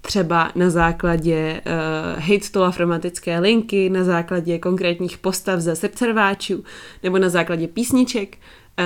třeba 0.01 0.51
na 0.55 0.69
základě 0.69 1.61
uh, 1.65 2.21
hate 2.23 2.49
to 2.51 2.63
afromatické 2.63 3.39
linky, 3.39 3.89
na 3.89 4.03
základě 4.03 4.59
konkrétních 4.59 5.17
postav 5.17 5.59
ze 5.59 5.75
srdcerváčů 5.75 6.63
nebo 7.03 7.19
na 7.19 7.29
základě 7.29 7.67
písniček. 7.67 8.37
Uh, 8.79 8.85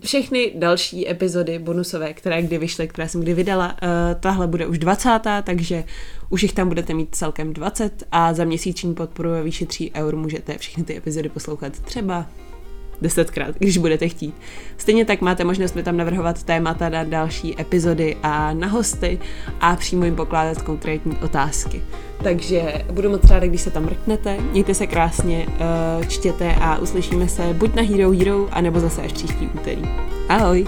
všechny 0.00 0.52
další 0.54 1.10
epizody 1.10 1.58
bonusové, 1.58 2.12
které 2.14 2.42
kdy 2.42 2.58
vyšly, 2.58 2.88
které 2.88 3.08
jsem 3.08 3.20
kdy 3.20 3.34
vydala, 3.34 3.66
uh, 3.82 3.88
tahle 4.20 4.46
bude 4.46 4.66
už 4.66 4.78
20. 4.78 5.20
takže 5.42 5.84
už 6.30 6.42
jich 6.42 6.52
tam 6.52 6.68
budete 6.68 6.94
mít 6.94 7.14
celkem 7.14 7.52
20 7.52 8.04
a 8.12 8.34
za 8.34 8.44
měsíční 8.44 8.94
podporu 8.94 9.30
ve 9.30 9.42
výši 9.42 9.66
3 9.66 9.90
eur 9.94 10.16
můžete 10.16 10.58
všechny 10.58 10.84
ty 10.84 10.96
epizody 10.96 11.28
poslouchat 11.28 11.72
třeba 11.80 12.26
desetkrát, 13.02 13.54
když 13.58 13.78
budete 13.78 14.08
chtít. 14.08 14.34
Stejně 14.76 15.04
tak 15.04 15.20
máte 15.20 15.44
možnost 15.44 15.74
mi 15.74 15.82
tam 15.82 15.96
navrhovat 15.96 16.42
témata 16.42 16.88
na 16.88 17.04
další 17.04 17.60
epizody 17.60 18.16
a 18.22 18.52
na 18.52 18.66
hosty 18.66 19.18
a 19.60 19.76
přímo 19.76 20.04
jim 20.04 20.16
pokládat 20.16 20.62
konkrétní 20.62 21.16
otázky. 21.16 21.82
Takže 22.22 22.84
budu 22.92 23.10
moc 23.10 23.24
ráda, 23.24 23.46
když 23.46 23.60
se 23.60 23.70
tam 23.70 23.84
mrknete. 23.84 24.36
Mějte 24.40 24.74
se 24.74 24.86
krásně, 24.86 25.46
eh, 25.48 26.06
čtěte 26.06 26.54
a 26.54 26.78
uslyšíme 26.78 27.28
se 27.28 27.42
buď 27.52 27.74
na 27.74 27.82
Hero 27.82 28.10
Hero, 28.10 28.48
anebo 28.50 28.80
zase 28.80 29.02
až 29.02 29.12
příští 29.12 29.50
úterý. 29.54 29.82
Ahoj! 30.28 30.66